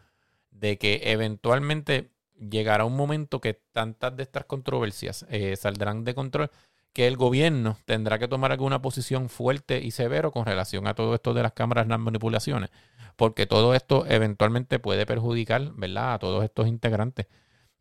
de 0.50 0.76
que 0.76 1.02
eventualmente 1.04 2.10
llegará 2.34 2.84
un 2.84 2.96
momento 2.96 3.40
que 3.40 3.54
tantas 3.54 4.16
de 4.16 4.24
estas 4.24 4.44
controversias 4.46 5.24
saldrán 5.56 6.02
de 6.02 6.16
control 6.16 6.50
que 6.92 7.06
el 7.06 7.16
gobierno 7.16 7.78
tendrá 7.84 8.18
que 8.18 8.28
tomar 8.28 8.52
alguna 8.52 8.82
posición 8.82 9.28
fuerte 9.28 9.80
y 9.82 9.90
severo 9.90 10.30
con 10.30 10.44
relación 10.44 10.86
a 10.86 10.94
todo 10.94 11.14
esto 11.14 11.34
de 11.34 11.42
las 11.42 11.52
cámaras, 11.52 11.86
las 11.88 11.98
manipulaciones, 11.98 12.70
porque 13.16 13.46
todo 13.46 13.74
esto 13.74 14.04
eventualmente 14.06 14.78
puede 14.78 15.06
perjudicar, 15.06 15.72
¿verdad?, 15.74 16.14
a 16.14 16.18
todos 16.18 16.44
estos 16.44 16.66
integrantes 16.66 17.26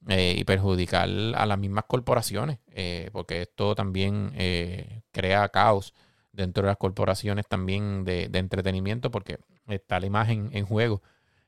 eh, 0.08 0.36
y 0.38 0.44
perjudicar 0.46 1.10
a 1.36 1.46
las 1.46 1.60
mismas 1.60 1.86
corporaciones, 1.88 2.60
eh, 2.72 3.10
porque 3.12 3.42
esto 3.42 3.76
también 3.76 4.32
eh, 4.36 5.02
crea 5.12 5.50
caos 5.50 5.94
dentro 6.32 6.64
de 6.64 6.68
las 6.68 6.78
corporaciones 6.78 7.46
también 7.48 8.06
de, 8.06 8.30
entretenimiento, 8.34 9.12
porque 9.12 9.40
está 9.68 10.00
la 10.00 10.06
imagen 10.06 10.50
en 10.54 10.66
juego 10.66 11.02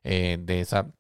de 0.04 0.60
esa, 0.60 0.92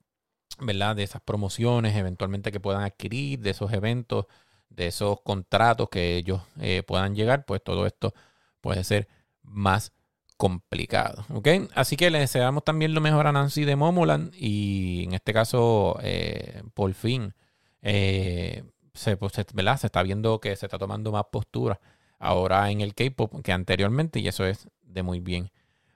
¿verdad?, 0.61 0.95
de 0.95 1.03
esas 1.03 1.21
promociones 1.21 1.97
eventualmente 1.97 2.53
que 2.53 2.61
puedan 2.61 2.83
adquirir, 2.83 3.39
de 3.41 3.49
esos 3.49 3.73
eventos 3.73 4.27
de 4.75 4.87
esos 4.87 5.21
contratos 5.21 5.89
que 5.89 6.17
ellos 6.17 6.41
eh, 6.59 6.83
puedan 6.83 7.15
llegar, 7.15 7.45
pues 7.45 7.63
todo 7.63 7.85
esto 7.85 8.13
puede 8.61 8.83
ser 8.83 9.07
más 9.43 9.93
complicado. 10.37 11.25
¿ok? 11.29 11.47
Así 11.75 11.95
que 11.95 12.09
le 12.09 12.19
deseamos 12.19 12.63
también 12.63 12.93
lo 12.93 13.01
mejor 13.01 13.27
a 13.27 13.31
Nancy 13.31 13.65
de 13.65 13.75
Momoland 13.75 14.33
y 14.35 15.03
en 15.05 15.13
este 15.13 15.33
caso, 15.33 15.97
eh, 16.01 16.63
por 16.73 16.93
fin, 16.93 17.33
eh, 17.81 18.63
se, 18.93 19.17
pues, 19.17 19.33
se, 19.33 19.41
está 19.87 20.03
viendo 20.03 20.39
que 20.39 20.55
se 20.55 20.65
está 20.65 20.77
tomando 20.77 21.11
más 21.11 21.25
postura 21.31 21.79
ahora 22.19 22.69
en 22.71 22.81
el 22.81 22.95
K-Pop 22.95 23.41
que 23.43 23.51
anteriormente 23.51 24.19
y 24.19 24.27
eso 24.27 24.45
es 24.45 24.67
de 24.81 25.03
muy 25.03 25.19
bien 25.19 25.51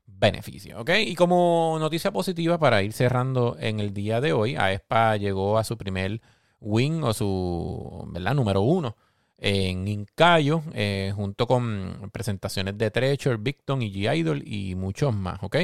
beneficio. 0.06 0.82
¿ok? 0.82 0.92
Y 1.06 1.16
como 1.16 1.78
noticia 1.80 2.12
positiva 2.12 2.58
para 2.58 2.84
ir 2.84 2.94
cerrando 2.94 3.58
en 3.60 3.80
el 3.80 3.94
día 3.94 4.22
de 4.22 4.34
hoy, 4.34 4.56
Aespa 4.56 5.18
llegó 5.18 5.58
a 5.58 5.63
su 5.63 5.78
primer 5.78 6.22
win 6.60 7.04
o 7.04 7.13
su 7.13 8.08
¿verdad? 8.12 8.34
número 8.36 8.62
uno 8.62 8.96
en 9.39 9.88
Incayo, 9.88 10.63
eh, 10.74 11.12
junto 11.15 11.48
con 11.48 12.10
presentaciones 12.12 12.78
de 12.78 12.89
Treasure, 12.91 13.38
Victon 13.38 13.82
y 13.82 13.91
G-Idol 13.91 14.43
y 14.46 14.76
muchos 14.76 15.13
más, 15.13 15.39
¿ok? 15.43 15.58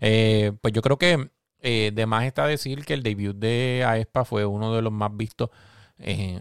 Eh, 0.00 0.52
pues 0.60 0.72
yo 0.72 0.82
creo 0.82 0.96
que 0.96 1.30
eh, 1.60 1.90
de 1.92 2.06
más 2.06 2.24
está 2.24 2.46
decir 2.46 2.84
que 2.84 2.94
el 2.94 3.02
debut 3.02 3.36
de 3.36 3.84
Aespa 3.86 4.24
fue 4.24 4.46
uno 4.46 4.74
de 4.74 4.82
los 4.82 4.92
más 4.92 5.16
vistos 5.16 5.50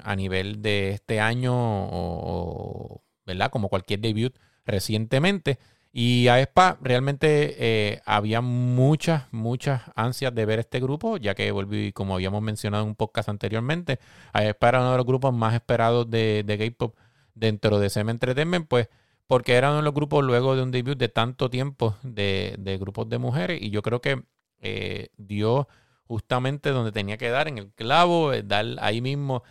a 0.03 0.15
nivel 0.17 0.61
de 0.61 0.89
este 0.89 1.21
año, 1.21 1.53
o, 1.55 3.01
¿verdad? 3.25 3.49
Como 3.49 3.69
cualquier 3.69 4.01
debut 4.01 4.35
recientemente. 4.65 5.59
Y 5.97 6.27
a 6.27 6.41
ESPA 6.41 6.77
realmente 6.81 7.55
eh, 7.57 8.01
había 8.05 8.41
muchas, 8.41 9.31
muchas 9.31 9.81
ansias 9.95 10.35
de 10.35 10.45
ver 10.45 10.59
este 10.59 10.81
grupo, 10.81 11.15
ya 11.15 11.35
que 11.35 11.49
volví, 11.51 11.93
como 11.93 12.15
habíamos 12.15 12.41
mencionado 12.41 12.83
en 12.83 12.89
un 12.89 12.95
podcast 12.95 13.29
anteriormente, 13.29 13.99
a 14.33 14.43
ESPA 14.43 14.67
era 14.67 14.81
uno 14.81 14.91
de 14.91 14.97
los 14.97 15.05
grupos 15.05 15.33
más 15.33 15.53
esperados 15.53 16.09
de, 16.09 16.43
de 16.45 16.57
K-pop 16.57 16.97
dentro 17.33 17.79
de 17.79 17.87
SM 17.87 18.11
Entertainment, 18.11 18.67
pues 18.67 18.89
porque 19.25 19.53
era 19.53 19.69
uno 19.69 19.77
de 19.77 19.83
los 19.83 19.93
grupos 19.93 20.21
luego 20.25 20.57
de 20.57 20.63
un 20.63 20.71
debut 20.71 20.97
de 20.97 21.07
tanto 21.07 21.49
tiempo 21.49 21.95
de, 22.03 22.57
de 22.59 22.77
grupos 22.77 23.07
de 23.07 23.17
mujeres. 23.17 23.61
Y 23.61 23.69
yo 23.69 23.81
creo 23.81 24.01
que 24.01 24.21
eh, 24.59 25.11
dio 25.15 25.69
justamente 26.07 26.71
donde 26.71 26.91
tenía 26.91 27.15
que 27.17 27.29
dar, 27.29 27.47
en 27.47 27.57
el 27.57 27.71
clavo, 27.71 28.33
eh, 28.33 28.43
dar 28.43 28.65
ahí 28.81 28.99
mismo, 28.99 29.43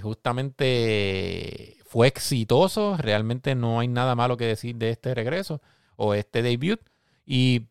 justamente 0.00 1.79
fue 1.90 2.06
exitoso. 2.06 2.96
Realmente 2.96 3.56
no 3.56 3.80
hay 3.80 3.88
nada 3.88 4.14
malo 4.14 4.36
que 4.36 4.46
decir 4.46 4.76
de 4.76 4.90
este 4.90 5.12
regreso 5.12 5.60
o 5.96 6.14
este 6.14 6.40
debut. 6.40 6.80
Y 7.26 7.66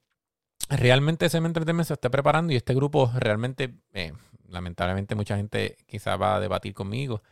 realmente 0.69 1.27
SM 1.27 1.47
Entertainment 1.47 1.87
se 1.87 1.93
está 1.93 2.09
preparando 2.09 2.51
y 2.51 2.57
este 2.57 2.73
grupo 2.73 3.09
realmente, 3.15 3.75
eh, 3.93 4.11
lamentablemente 4.49 5.15
mucha 5.15 5.37
gente 5.37 5.77
quizá 5.87 6.17
va 6.17 6.35
a 6.35 6.39
debatir 6.41 6.73
conmigo, 6.73 7.23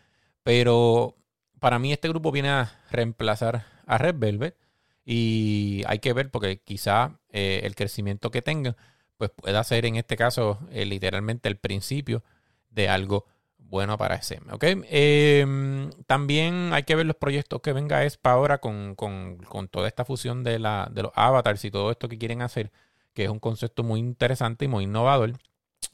pero 0.43 1.17
para 1.59 1.77
mí 1.77 1.91
este 1.91 2.07
grupo 2.07 2.31
viene 2.31 2.49
a 2.51 2.71
reemplazar 2.89 3.65
a 3.85 3.97
Red 3.97 4.15
Velvet 4.17 4.57
y 5.03 5.83
hay 5.87 5.99
que 5.99 6.13
ver 6.13 6.31
porque 6.31 6.61
quizá 6.61 7.19
eh, 7.31 7.61
el 7.63 7.75
crecimiento 7.75 8.31
que 8.31 8.41
tenga 8.41 8.77
pues 9.17 9.31
pueda 9.31 9.61
ser 9.65 9.85
en 9.85 9.97
este 9.97 10.15
caso 10.15 10.59
eh, 10.71 10.85
literalmente 10.85 11.49
el 11.49 11.57
principio 11.57 12.23
de 12.69 12.87
algo 12.87 13.25
bueno 13.69 13.97
para 13.97 14.15
SM. 14.15 14.51
¿ok? 14.51 14.63
Em, 14.89 15.89
también 16.05 16.71
hay 16.73 16.83
que 16.83 16.95
ver 16.95 17.05
los 17.05 17.15
proyectos 17.15 17.61
que 17.61 17.73
venga 17.73 18.03
ESPA 18.03 18.31
ahora 18.31 18.57
con, 18.59 18.95
toda 19.69 19.87
esta 19.87 20.05
fusión 20.05 20.43
de, 20.43 20.59
la, 20.59 20.89
de 20.91 21.03
los 21.03 21.11
avatars 21.15 21.63
y 21.65 21.71
todo 21.71 21.91
esto 21.91 22.07
que 22.07 22.17
quieren 22.17 22.41
hacer, 22.41 22.71
que 23.13 23.25
es 23.25 23.29
un 23.29 23.39
concepto 23.39 23.83
muy 23.83 23.99
interesante 23.99 24.65
y 24.65 24.67
muy 24.67 24.85
innovador. 24.85 25.33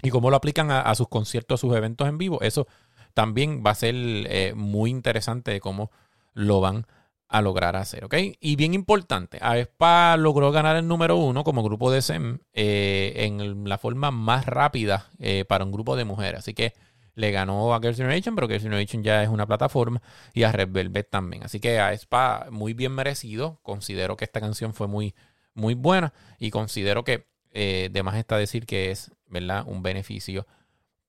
Y 0.01 0.09
cómo 0.09 0.29
lo 0.29 0.36
aplican 0.36 0.69
a, 0.71 0.93
sus 0.95 1.07
conciertos, 1.07 1.59
a 1.59 1.62
sus 1.62 1.75
eventos 1.75 2.07
en 2.07 2.17
vivo. 2.17 2.41
Eso 2.41 2.67
también 3.13 3.63
va 3.65 3.71
a 3.71 3.75
ser 3.75 3.95
eh, 3.95 4.53
muy 4.55 4.89
interesante 4.89 5.51
de 5.51 5.59
cómo 5.59 5.91
lo 6.33 6.62
van 6.62 6.86
a 7.33 7.41
lograr 7.41 7.75
hacer. 7.75 8.05
¿ok? 8.05 8.15
Y 8.39 8.55
bien 8.55 8.73
importante, 8.73 9.39
Aespa 9.41 10.15
logró 10.17 10.51
ganar 10.51 10.75
el 10.75 10.88
número 10.88 11.17
uno 11.17 11.43
como 11.43 11.63
grupo 11.63 11.91
de 11.91 12.01
SEM 12.01 12.39
eh, 12.53 13.13
en 13.17 13.67
la 13.67 13.77
forma 13.77 14.12
más 14.12 14.45
rápida 14.45 15.09
eh, 15.19 15.43
para 15.43 15.63
un 15.63 15.71
grupo 15.71 15.95
de 15.95 16.05
mujeres. 16.05 16.39
Así 16.39 16.53
que 16.53 16.73
le 17.15 17.32
ganó 17.32 17.73
a 17.73 17.80
Girls' 17.80 17.97
Generation, 17.97 18.36
pero 18.36 18.47
Girls' 18.47 18.63
Generation 18.63 19.04
ya 19.04 19.23
es 19.23 19.30
una 19.30 19.45
plataforma 19.45 20.02
y 20.34 20.43
a 20.43 20.52
Red 20.52 20.69
Velvet 20.71 21.10
también. 21.10 21.43
Así 21.43 21.60
que 21.60 21.80
a 21.80 21.93
Spa 21.93 22.47
muy 22.52 22.73
bien 22.73 22.93
merecido. 22.93 23.60
Considero 23.62 24.17
que 24.17 24.26
esta 24.26 24.41
canción 24.41 24.73
fue 24.73 24.88
muy, 24.88 25.13
muy 25.54 25.76
buena 25.76 26.13
y 26.39 26.52
considero 26.52 27.04
que 27.04 27.28
eh, 27.52 27.89
de 27.91 28.04
más 28.04 28.15
está 28.15 28.38
decir 28.38 28.65
que 28.65 28.91
es 28.91 29.12
¿verdad? 29.28 29.63
un 29.67 29.84
beneficio 29.84 30.47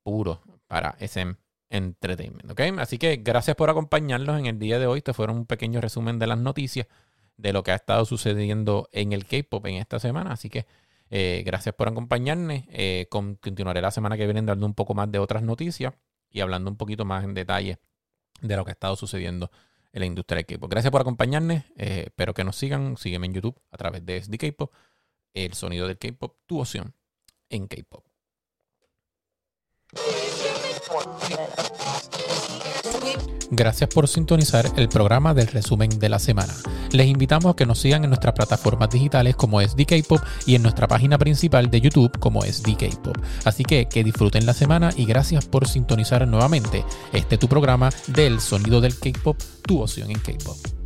puro 0.02 0.42
para 0.66 0.96
SM 1.00 1.36
Entertainment. 1.70 2.50
¿okay? 2.50 2.72
Así 2.78 2.98
que 2.98 3.16
gracias 3.16 3.56
por 3.56 3.70
acompañarnos 3.70 4.38
en 4.38 4.46
el 4.46 4.58
día 4.58 4.78
de 4.78 4.86
hoy. 4.86 5.02
Te 5.02 5.14
fueron 5.14 5.38
un 5.38 5.46
pequeño 5.46 5.80
resumen 5.80 6.18
de 6.18 6.26
las 6.26 6.38
noticias 6.38 6.86
de 7.36 7.52
lo 7.52 7.62
que 7.64 7.72
ha 7.72 7.74
estado 7.74 8.04
sucediendo 8.04 8.88
en 8.92 9.12
el 9.12 9.26
K-pop 9.26 9.66
en 9.66 9.76
esta 9.76 9.98
semana. 9.98 10.32
Así 10.32 10.50
que 10.50 10.66
eh, 11.16 11.44
gracias 11.44 11.76
por 11.76 11.86
acompañarme. 11.86 12.66
Eh, 12.70 13.06
continuaré 13.08 13.80
la 13.80 13.92
semana 13.92 14.16
que 14.16 14.24
viene 14.24 14.42
dando 14.42 14.66
un 14.66 14.74
poco 14.74 14.94
más 14.94 15.12
de 15.12 15.20
otras 15.20 15.44
noticias 15.44 15.94
y 16.28 16.40
hablando 16.40 16.68
un 16.68 16.76
poquito 16.76 17.04
más 17.04 17.22
en 17.22 17.34
detalle 17.34 17.78
de 18.40 18.56
lo 18.56 18.64
que 18.64 18.72
ha 18.72 18.74
estado 18.74 18.96
sucediendo 18.96 19.48
en 19.92 20.00
la 20.00 20.06
industria 20.06 20.38
del 20.38 20.46
K-pop. 20.46 20.68
Gracias 20.68 20.90
por 20.90 21.02
acompañarme. 21.02 21.66
Eh, 21.76 22.06
espero 22.06 22.34
que 22.34 22.42
nos 22.42 22.56
sigan. 22.56 22.96
Sígueme 22.96 23.28
en 23.28 23.34
YouTube 23.34 23.56
a 23.70 23.76
través 23.76 24.04
de 24.04 24.20
SD 24.20 24.38
K-pop. 24.38 24.72
El 25.34 25.54
sonido 25.54 25.86
del 25.86 25.98
K-pop, 25.98 26.36
tu 26.46 26.58
opción 26.58 26.92
en 27.48 27.68
K-pop. 27.68 28.04
Gracias 33.50 33.90
por 33.90 34.08
sintonizar 34.08 34.66
el 34.76 34.88
programa 34.88 35.34
del 35.34 35.46
resumen 35.46 35.98
de 35.98 36.08
la 36.08 36.18
semana. 36.18 36.52
Les 36.90 37.06
invitamos 37.06 37.52
a 37.52 37.56
que 37.56 37.66
nos 37.66 37.78
sigan 37.78 38.04
en 38.04 38.10
nuestras 38.10 38.34
plataformas 38.34 38.90
digitales 38.90 39.36
como 39.36 39.60
es 39.60 39.76
DK-Pop 39.76 40.20
y 40.46 40.54
en 40.54 40.62
nuestra 40.62 40.88
página 40.88 41.18
principal 41.18 41.70
de 41.70 41.80
YouTube 41.80 42.18
como 42.18 42.44
es 42.44 42.62
DK-Pop. 42.62 43.16
Así 43.44 43.64
que 43.64 43.86
que 43.86 44.04
disfruten 44.04 44.46
la 44.46 44.54
semana 44.54 44.90
y 44.96 45.04
gracias 45.04 45.44
por 45.46 45.68
sintonizar 45.68 46.26
nuevamente 46.26 46.84
este 47.12 47.38
tu 47.38 47.48
programa 47.48 47.90
del 48.08 48.40
sonido 48.40 48.80
del 48.80 48.98
K-Pop, 48.98 49.40
tu 49.62 49.82
opción 49.82 50.10
en 50.10 50.18
K-Pop. 50.18 50.83